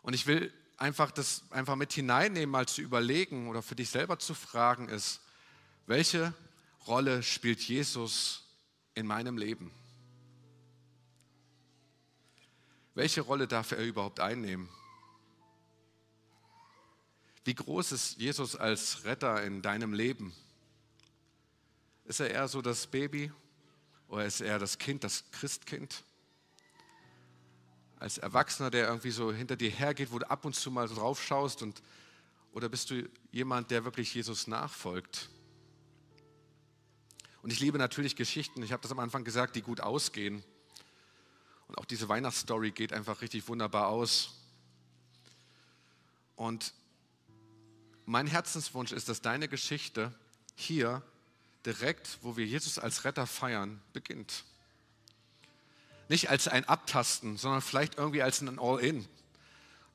Und 0.00 0.14
ich 0.14 0.26
will 0.26 0.52
einfach 0.78 1.10
das 1.10 1.42
einfach 1.50 1.76
mit 1.76 1.92
hineinnehmen, 1.92 2.50
mal 2.50 2.66
zu 2.66 2.80
überlegen 2.80 3.48
oder 3.48 3.62
für 3.62 3.76
dich 3.76 3.90
selber 3.90 4.18
zu 4.18 4.34
fragen 4.34 4.88
ist, 4.88 5.20
welche 5.86 6.32
Rolle 6.86 7.22
spielt 7.22 7.60
Jesus 7.60 8.44
in 8.94 9.06
meinem 9.06 9.36
Leben? 9.36 9.70
Welche 12.94 13.20
Rolle 13.20 13.46
darf 13.46 13.72
er 13.72 13.84
überhaupt 13.84 14.20
einnehmen? 14.20 14.70
Wie 17.44 17.54
groß 17.54 17.92
ist 17.92 18.16
Jesus 18.16 18.56
als 18.56 19.04
Retter 19.04 19.42
in 19.44 19.60
deinem 19.60 19.92
Leben? 19.92 20.34
Ist 22.06 22.20
er 22.20 22.30
eher 22.30 22.48
so 22.48 22.62
das 22.62 22.86
Baby 22.86 23.32
oder 24.08 24.24
ist 24.24 24.40
er 24.40 24.58
das 24.58 24.78
Kind, 24.78 25.04
das 25.04 25.24
Christkind? 25.32 26.04
als 27.98 28.18
Erwachsener, 28.18 28.70
der 28.70 28.88
irgendwie 28.88 29.10
so 29.10 29.32
hinter 29.32 29.56
dir 29.56 29.70
hergeht, 29.70 30.12
wo 30.12 30.18
du 30.18 30.30
ab 30.30 30.44
und 30.44 30.54
zu 30.54 30.70
mal 30.70 30.88
drauf 30.88 31.22
schaust? 31.22 31.62
Und, 31.62 31.82
oder 32.52 32.68
bist 32.68 32.90
du 32.90 33.08
jemand, 33.32 33.70
der 33.70 33.84
wirklich 33.84 34.14
Jesus 34.14 34.46
nachfolgt? 34.46 35.30
Und 37.42 37.52
ich 37.52 37.60
liebe 37.60 37.78
natürlich 37.78 38.16
Geschichten, 38.16 38.62
ich 38.62 38.72
habe 38.72 38.82
das 38.82 38.90
am 38.90 38.98
Anfang 38.98 39.24
gesagt, 39.24 39.56
die 39.56 39.62
gut 39.62 39.80
ausgehen. 39.80 40.42
Und 41.68 41.78
auch 41.78 41.84
diese 41.84 42.08
Weihnachtsstory 42.08 42.70
geht 42.70 42.92
einfach 42.92 43.22
richtig 43.22 43.48
wunderbar 43.48 43.88
aus. 43.88 44.34
Und 46.34 46.74
mein 48.04 48.26
Herzenswunsch 48.26 48.92
ist, 48.92 49.08
dass 49.08 49.22
deine 49.22 49.48
Geschichte 49.48 50.14
hier 50.54 51.02
direkt, 51.66 52.18
wo 52.22 52.36
wir 52.36 52.46
Jesus 52.46 52.78
als 52.78 53.04
Retter 53.04 53.26
feiern, 53.26 53.80
beginnt. 53.92 54.44
Nicht 56.08 56.30
als 56.30 56.46
ein 56.46 56.64
Abtasten, 56.64 57.36
sondern 57.36 57.60
vielleicht 57.60 57.98
irgendwie 57.98 58.22
als 58.22 58.40
ein 58.40 58.58
All-In. 58.58 59.06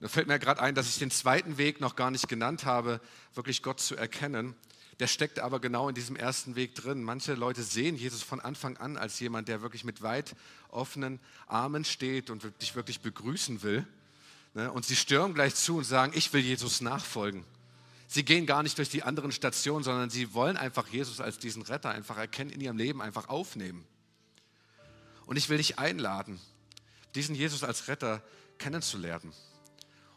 Da 0.01 0.07
fällt 0.07 0.27
mir 0.27 0.39
gerade 0.39 0.61
ein, 0.61 0.75
dass 0.75 0.89
ich 0.89 0.97
den 0.99 1.11
zweiten 1.11 1.57
Weg 1.57 1.79
noch 1.79 1.95
gar 1.95 2.11
nicht 2.11 2.27
genannt 2.27 2.65
habe, 2.65 2.99
wirklich 3.33 3.63
Gott 3.63 3.79
zu 3.79 3.95
erkennen. 3.95 4.55
Der 4.99 5.07
steckt 5.07 5.39
aber 5.39 5.59
genau 5.59 5.89
in 5.89 5.95
diesem 5.95 6.15
ersten 6.15 6.55
Weg 6.55 6.75
drin. 6.75 7.03
Manche 7.03 7.33
Leute 7.33 7.63
sehen 7.63 7.95
Jesus 7.95 8.21
von 8.21 8.39
Anfang 8.39 8.77
an 8.77 8.97
als 8.97 9.19
jemand, 9.19 9.47
der 9.47 9.61
wirklich 9.61 9.83
mit 9.83 10.01
weit 10.01 10.35
offenen 10.69 11.19
Armen 11.47 11.85
steht 11.85 12.29
und 12.29 12.43
dich 12.61 12.75
wirklich 12.75 13.01
begrüßen 13.01 13.63
will. 13.63 13.87
Ne? 14.53 14.71
Und 14.71 14.85
sie 14.85 14.95
stürmen 14.95 15.33
gleich 15.33 15.55
zu 15.55 15.77
und 15.77 15.85
sagen, 15.85 16.11
ich 16.15 16.33
will 16.33 16.41
Jesus 16.41 16.81
nachfolgen. 16.81 17.45
Sie 18.13 18.25
gehen 18.25 18.45
gar 18.45 18.61
nicht 18.61 18.77
durch 18.77 18.89
die 18.89 19.03
anderen 19.03 19.31
Stationen, 19.31 19.85
sondern 19.85 20.09
sie 20.09 20.33
wollen 20.33 20.57
einfach 20.57 20.85
Jesus 20.89 21.21
als 21.21 21.39
diesen 21.39 21.61
Retter 21.61 21.91
einfach 21.91 22.17
erkennen, 22.17 22.49
in 22.49 22.59
ihrem 22.59 22.75
Leben 22.75 23.01
einfach 23.01 23.29
aufnehmen. 23.29 23.87
Und 25.25 25.37
ich 25.37 25.47
will 25.47 25.55
dich 25.55 25.79
einladen, 25.79 26.37
diesen 27.15 27.35
Jesus 27.35 27.63
als 27.63 27.87
Retter 27.87 28.21
kennenzulernen. 28.57 29.31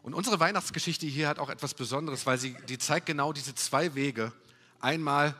Und 0.02 0.12
unsere 0.12 0.40
Weihnachtsgeschichte 0.40 1.07
hier 1.07 1.28
hat 1.28 1.38
auch 1.38 1.48
etwas 1.48 1.72
Besonderes, 1.74 2.26
weil 2.26 2.37
sie 2.37 2.57
die 2.68 2.78
zeigt 2.78 3.07
genau 3.07 3.33
diese 3.33 3.54
zwei 3.54 3.94
Wege. 3.94 4.33
Einmal 4.80 5.37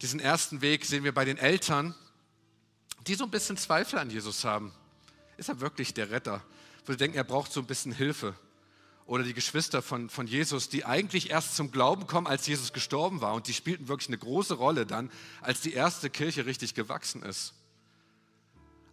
diesen 0.00 0.20
ersten 0.20 0.62
Weg 0.62 0.86
sehen 0.86 1.04
wir 1.04 1.12
bei 1.12 1.26
den 1.26 1.36
Eltern, 1.36 1.94
die 3.06 3.14
so 3.14 3.24
ein 3.24 3.30
bisschen 3.30 3.58
Zweifel 3.58 3.98
an 3.98 4.08
Jesus 4.08 4.42
haben. 4.46 4.72
Ist 5.36 5.50
er 5.50 5.60
wirklich 5.60 5.92
der 5.92 6.08
Retter? 6.08 6.42
Wo 6.86 6.92
sie 6.92 6.98
denken, 6.98 7.18
er 7.18 7.24
braucht 7.24 7.52
so 7.52 7.60
ein 7.60 7.66
bisschen 7.66 7.92
Hilfe. 7.92 8.34
Oder 9.06 9.22
die 9.22 9.34
Geschwister 9.34 9.82
von, 9.82 10.08
von 10.08 10.26
Jesus, 10.26 10.70
die 10.70 10.86
eigentlich 10.86 11.30
erst 11.30 11.56
zum 11.56 11.70
Glauben 11.70 12.06
kommen, 12.06 12.26
als 12.26 12.46
Jesus 12.46 12.72
gestorben 12.72 13.20
war. 13.20 13.34
Und 13.34 13.48
die 13.48 13.54
spielten 13.54 13.88
wirklich 13.88 14.08
eine 14.08 14.18
große 14.18 14.54
Rolle 14.54 14.86
dann, 14.86 15.10
als 15.42 15.60
die 15.60 15.74
erste 15.74 16.08
Kirche 16.08 16.46
richtig 16.46 16.74
gewachsen 16.74 17.22
ist. 17.22 17.52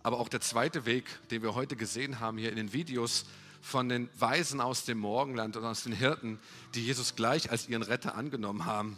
Aber 0.03 0.19
auch 0.19 0.29
der 0.29 0.41
zweite 0.41 0.85
Weg, 0.85 1.05
den 1.29 1.43
wir 1.43 1.55
heute 1.55 1.75
gesehen 1.75 2.19
haben 2.19 2.37
hier 2.37 2.49
in 2.49 2.55
den 2.57 2.73
Videos 2.73 3.25
von 3.61 3.87
den 3.87 4.09
Weisen 4.17 4.59
aus 4.59 4.85
dem 4.85 4.97
Morgenland 4.97 5.55
und 5.55 5.63
aus 5.63 5.83
den 5.83 5.93
Hirten, 5.93 6.39
die 6.73 6.83
Jesus 6.83 7.15
gleich 7.15 7.51
als 7.51 7.69
ihren 7.69 7.83
Retter 7.83 8.15
angenommen 8.15 8.65
haben. 8.65 8.97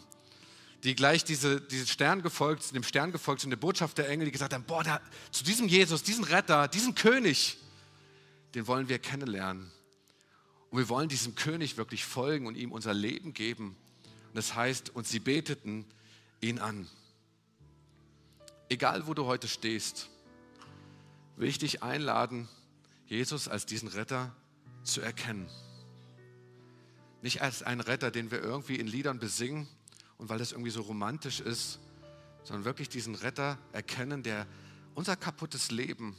Die 0.83 0.95
gleich 0.95 1.23
diese, 1.23 1.61
diese 1.61 1.87
Stern 1.87 2.23
gefolgt, 2.23 2.73
dem 2.73 2.83
Stern 2.83 3.11
gefolgt 3.11 3.41
sind, 3.41 3.51
der 3.51 3.57
Botschaft 3.57 3.97
der 3.97 4.09
Engel, 4.09 4.25
die 4.25 4.31
gesagt 4.31 4.53
haben, 4.53 4.63
boah, 4.63 4.83
da, 4.83 5.01
zu 5.31 5.43
diesem 5.43 5.67
Jesus, 5.67 6.03
diesen 6.03 6.23
Retter, 6.23 6.67
diesen 6.67 6.95
König, 6.95 7.57
den 8.55 8.67
wollen 8.67 8.89
wir 8.89 8.99
kennenlernen. 8.99 9.71
Und 10.73 10.79
wir 10.79 10.89
wollen 10.89 11.07
diesem 11.07 11.35
König 11.35 11.77
wirklich 11.77 12.03
folgen 12.03 12.47
und 12.47 12.55
ihm 12.55 12.71
unser 12.71 12.95
Leben 12.95 13.35
geben. 13.35 13.75
Und 14.29 14.35
das 14.35 14.55
heißt, 14.55 14.89
und 14.89 15.05
sie 15.05 15.19
beteten 15.19 15.85
ihn 16.41 16.57
an. 16.57 16.89
Egal, 18.69 19.05
wo 19.05 19.13
du 19.13 19.25
heute 19.25 19.47
stehst, 19.47 20.09
will 21.35 21.47
ich 21.47 21.59
dich 21.59 21.83
einladen, 21.83 22.49
Jesus 23.05 23.47
als 23.47 23.67
diesen 23.67 23.87
Retter 23.87 24.35
zu 24.81 24.99
erkennen. 24.99 25.47
Nicht 27.21 27.43
als 27.43 27.61
einen 27.61 27.81
Retter, 27.81 28.09
den 28.09 28.31
wir 28.31 28.41
irgendwie 28.41 28.77
in 28.77 28.87
Liedern 28.87 29.19
besingen 29.19 29.67
und 30.17 30.29
weil 30.29 30.39
das 30.39 30.53
irgendwie 30.53 30.71
so 30.71 30.81
romantisch 30.81 31.39
ist, 31.39 31.81
sondern 32.41 32.65
wirklich 32.65 32.89
diesen 32.89 33.13
Retter 33.13 33.59
erkennen, 33.73 34.23
der 34.23 34.47
unser 34.95 35.17
kaputtes 35.17 35.69
Leben, 35.69 36.17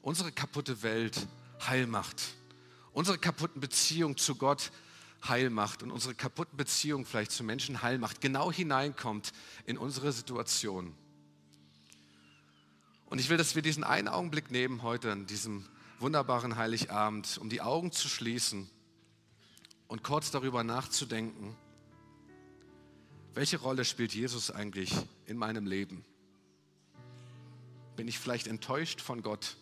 unsere 0.00 0.32
kaputte 0.32 0.82
Welt 0.82 1.28
heil 1.68 1.86
macht, 1.86 2.34
unsere 2.92 3.18
kaputten 3.18 3.60
Beziehungen 3.60 4.16
zu 4.16 4.34
Gott 4.34 4.70
heil 5.28 5.50
macht 5.50 5.82
und 5.82 5.90
unsere 5.90 6.14
kaputten 6.14 6.56
Beziehungen 6.56 7.04
vielleicht 7.04 7.30
zu 7.30 7.44
Menschen 7.44 7.82
heil 7.82 7.98
macht, 7.98 8.20
genau 8.20 8.50
hineinkommt 8.50 9.32
in 9.66 9.78
unsere 9.78 10.12
Situation. 10.12 10.94
Und 13.06 13.18
ich 13.20 13.28
will, 13.28 13.36
dass 13.36 13.54
wir 13.54 13.62
diesen 13.62 13.84
einen 13.84 14.08
Augenblick 14.08 14.50
nehmen 14.50 14.82
heute 14.82 15.12
an 15.12 15.26
diesem 15.26 15.68
wunderbaren 16.00 16.56
Heiligabend, 16.56 17.38
um 17.38 17.48
die 17.48 17.60
Augen 17.60 17.92
zu 17.92 18.08
schließen 18.08 18.68
und 19.86 20.02
kurz 20.02 20.30
darüber 20.30 20.64
nachzudenken, 20.64 21.54
welche 23.34 23.58
Rolle 23.58 23.84
spielt 23.84 24.12
Jesus 24.14 24.50
eigentlich 24.50 24.92
in 25.26 25.36
meinem 25.36 25.66
Leben? 25.66 26.04
Bin 27.96 28.08
ich 28.08 28.18
vielleicht 28.18 28.46
enttäuscht 28.46 29.00
von 29.00 29.22
Gott, 29.22 29.56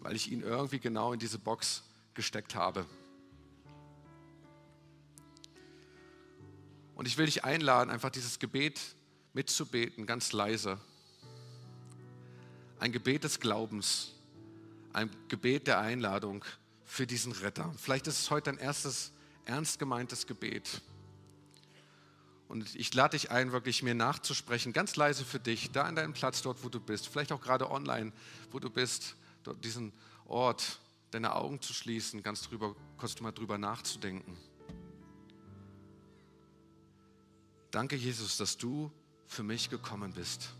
weil 0.00 0.14
ich 0.14 0.30
ihn 0.30 0.42
irgendwie 0.42 0.78
genau 0.78 1.12
in 1.12 1.18
diese 1.18 1.38
Box 1.38 1.84
gesteckt 2.20 2.54
habe? 2.54 2.86
Und 6.94 7.08
ich 7.08 7.16
will 7.16 7.26
dich 7.26 7.44
einladen, 7.44 7.90
einfach 7.90 8.10
dieses 8.10 8.38
Gebet 8.38 8.78
mitzubeten, 9.32 10.06
ganz 10.06 10.32
leise 10.32 10.78
ein 12.80 12.92
Gebet 12.92 13.24
des 13.24 13.38
Glaubens, 13.40 14.12
ein 14.92 15.10
Gebet 15.28 15.66
der 15.66 15.78
Einladung 15.78 16.44
für 16.84 17.06
diesen 17.06 17.32
Retter. 17.32 17.72
Vielleicht 17.76 18.06
ist 18.06 18.18
es 18.18 18.30
heute 18.30 18.50
ein 18.50 18.58
erstes 18.58 19.12
ernst 19.44 19.78
gemeintes 19.78 20.26
Gebet. 20.26 20.80
Und 22.48 22.74
ich 22.74 22.92
lade 22.94 23.16
dich 23.16 23.30
ein, 23.30 23.52
wirklich 23.52 23.82
mir 23.82 23.94
nachzusprechen, 23.94 24.72
ganz 24.72 24.96
leise 24.96 25.24
für 25.24 25.38
dich, 25.38 25.70
da 25.70 25.84
an 25.84 25.94
deinem 25.94 26.14
Platz, 26.14 26.42
dort, 26.42 26.64
wo 26.64 26.68
du 26.68 26.80
bist, 26.80 27.06
vielleicht 27.06 27.32
auch 27.32 27.40
gerade 27.40 27.70
online, 27.70 28.12
wo 28.50 28.58
du 28.58 28.70
bist, 28.70 29.14
dort 29.44 29.62
diesen 29.64 29.92
Ort, 30.24 30.80
deine 31.10 31.34
Augen 31.34 31.60
zu 31.60 31.72
schließen, 31.72 32.22
ganz 32.22 32.42
drüber, 32.42 32.74
kurz 32.96 33.20
mal 33.20 33.32
drüber 33.32 33.58
nachzudenken. 33.58 34.36
Danke, 37.70 37.96
Jesus, 37.96 38.36
dass 38.36 38.56
du 38.56 38.90
für 39.26 39.42
mich 39.42 39.70
gekommen 39.70 40.12
bist. 40.12 40.50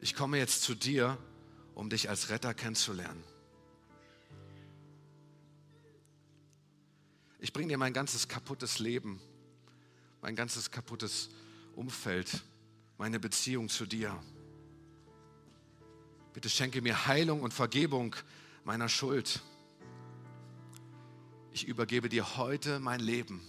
ich 0.00 0.14
komme 0.14 0.38
jetzt 0.38 0.62
zu 0.62 0.74
dir, 0.74 1.18
um 1.74 1.90
dich 1.90 2.08
als 2.08 2.30
Retter 2.30 2.54
kennenzulernen. 2.54 3.22
Ich 7.40 7.52
bringe 7.52 7.68
dir 7.68 7.78
mein 7.78 7.92
ganzes 7.92 8.28
kaputtes 8.28 8.78
Leben, 8.78 9.20
mein 10.20 10.34
ganzes 10.34 10.70
kaputtes 10.70 11.28
Umfeld, 11.76 12.42
meine 12.96 13.20
Beziehung 13.20 13.68
zu 13.68 13.86
dir. 13.86 14.18
Bitte 16.38 16.50
schenke 16.50 16.82
mir 16.82 17.08
Heilung 17.08 17.42
und 17.42 17.52
Vergebung 17.52 18.14
meiner 18.62 18.88
Schuld. 18.88 19.42
Ich 21.50 21.66
übergebe 21.66 22.08
dir 22.08 22.36
heute 22.36 22.78
mein 22.78 23.00
Leben 23.00 23.44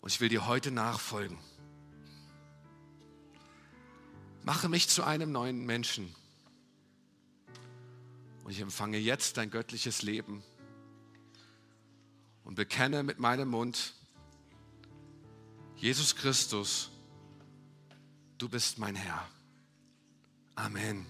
und 0.00 0.12
ich 0.12 0.20
will 0.20 0.28
dir 0.28 0.46
heute 0.46 0.70
nachfolgen. 0.70 1.40
Mache 4.44 4.68
mich 4.68 4.88
zu 4.88 5.02
einem 5.02 5.32
neuen 5.32 5.66
Menschen 5.66 6.14
und 8.44 8.52
ich 8.52 8.60
empfange 8.60 8.98
jetzt 8.98 9.38
dein 9.38 9.50
göttliches 9.50 10.02
Leben 10.02 10.44
und 12.44 12.54
bekenne 12.54 13.02
mit 13.02 13.18
meinem 13.18 13.48
Mund, 13.48 13.94
Jesus 15.74 16.14
Christus, 16.14 16.92
du 18.38 18.48
bist 18.48 18.78
mein 18.78 18.94
Herr. 18.94 19.28
Amen. 20.54 21.06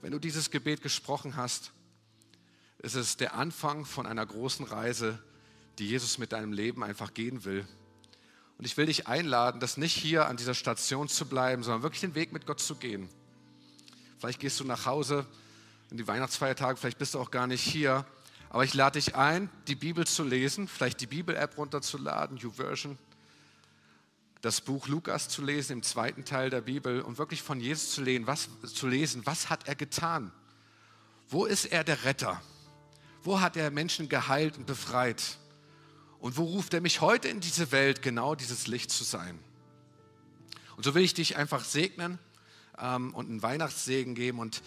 Wenn 0.00 0.12
du 0.12 0.18
dieses 0.18 0.50
Gebet 0.50 0.82
gesprochen 0.82 1.36
hast, 1.36 1.72
ist 2.78 2.94
es 2.94 3.16
der 3.16 3.34
Anfang 3.34 3.84
von 3.84 4.06
einer 4.06 4.24
großen 4.24 4.64
Reise, 4.66 5.22
die 5.78 5.88
Jesus 5.88 6.18
mit 6.18 6.32
deinem 6.32 6.52
Leben 6.52 6.82
einfach 6.84 7.14
gehen 7.14 7.44
will. 7.44 7.66
Und 8.58 8.64
ich 8.64 8.76
will 8.76 8.86
dich 8.86 9.06
einladen, 9.06 9.60
das 9.60 9.76
nicht 9.76 9.94
hier 9.94 10.26
an 10.26 10.36
dieser 10.36 10.54
Station 10.54 11.08
zu 11.08 11.26
bleiben, 11.26 11.62
sondern 11.62 11.82
wirklich 11.82 12.00
den 12.00 12.14
Weg 12.14 12.32
mit 12.32 12.46
Gott 12.46 12.60
zu 12.60 12.74
gehen. 12.74 13.08
Vielleicht 14.18 14.40
gehst 14.40 14.58
du 14.58 14.64
nach 14.64 14.86
Hause 14.86 15.26
in 15.90 15.96
die 15.96 16.06
Weihnachtsfeiertage, 16.06 16.76
vielleicht 16.78 16.98
bist 16.98 17.14
du 17.14 17.20
auch 17.20 17.30
gar 17.30 17.46
nicht 17.46 17.62
hier. 17.62 18.04
Aber 18.50 18.64
ich 18.64 18.74
lade 18.74 18.98
dich 18.98 19.14
ein, 19.14 19.50
die 19.68 19.74
Bibel 19.74 20.06
zu 20.06 20.24
lesen, 20.24 20.66
vielleicht 20.66 21.00
die 21.00 21.06
Bibel-App 21.06 21.56
runterzuladen, 21.56 22.38
YouVersion, 22.38 22.98
das 24.40 24.60
Buch 24.60 24.86
Lukas 24.86 25.28
zu 25.28 25.42
lesen 25.42 25.72
im 25.72 25.82
zweiten 25.82 26.24
Teil 26.24 26.50
der 26.50 26.60
Bibel 26.60 27.00
und 27.00 27.18
wirklich 27.18 27.42
von 27.42 27.60
Jesus 27.60 27.92
zu 27.92 28.02
lesen, 28.02 28.26
was, 28.26 28.48
zu 28.72 28.86
lesen, 28.86 29.26
was 29.26 29.50
hat 29.50 29.66
er 29.66 29.74
getan? 29.74 30.32
Wo 31.28 31.44
ist 31.44 31.66
er 31.66 31.84
der 31.84 32.04
Retter? 32.04 32.40
Wo 33.22 33.40
hat 33.40 33.56
er 33.56 33.70
Menschen 33.70 34.08
geheilt 34.08 34.56
und 34.56 34.66
befreit? 34.66 35.38
Und 36.20 36.36
wo 36.36 36.44
ruft 36.44 36.72
er 36.74 36.80
mich 36.80 37.00
heute 37.00 37.28
in 37.28 37.40
diese 37.40 37.72
Welt, 37.72 38.02
genau 38.02 38.34
dieses 38.34 38.66
Licht 38.66 38.90
zu 38.90 39.04
sein? 39.04 39.38
Und 40.76 40.84
so 40.84 40.94
will 40.94 41.02
ich 41.02 41.14
dich 41.14 41.36
einfach 41.36 41.64
segnen 41.64 42.18
ähm, 42.78 43.12
und 43.14 43.28
einen 43.28 43.42
Weihnachtssegen 43.42 44.14
geben 44.14 44.38
und 44.38 44.62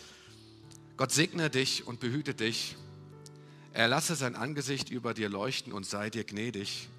Gott 0.97 1.12
segne 1.12 1.49
dich 1.49 1.88
und 1.88 1.99
behüte 1.99 2.34
dich. 2.34 2.75
Er 3.73 3.88
lasse 3.88 4.15
sein 4.15 4.36
Angesicht 4.36 4.89
über 4.89 5.13
dir 5.13 5.29
leuchten 5.29 5.71
und 5.71 5.86
sei 5.86 6.10
dir 6.10 6.25
gnädig. 6.25 6.89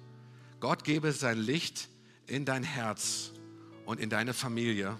Gott 0.59 0.83
gebe 0.83 1.11
sein 1.11 1.37
Licht 1.37 1.87
in 2.27 2.45
dein 2.45 2.63
Herz 2.63 3.31
und 3.85 3.99
in 3.99 4.09
deine 4.09 4.33
Familie 4.33 4.97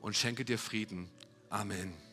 und 0.00 0.16
schenke 0.16 0.44
dir 0.44 0.58
Frieden. 0.58 1.08
Amen. 1.50 2.05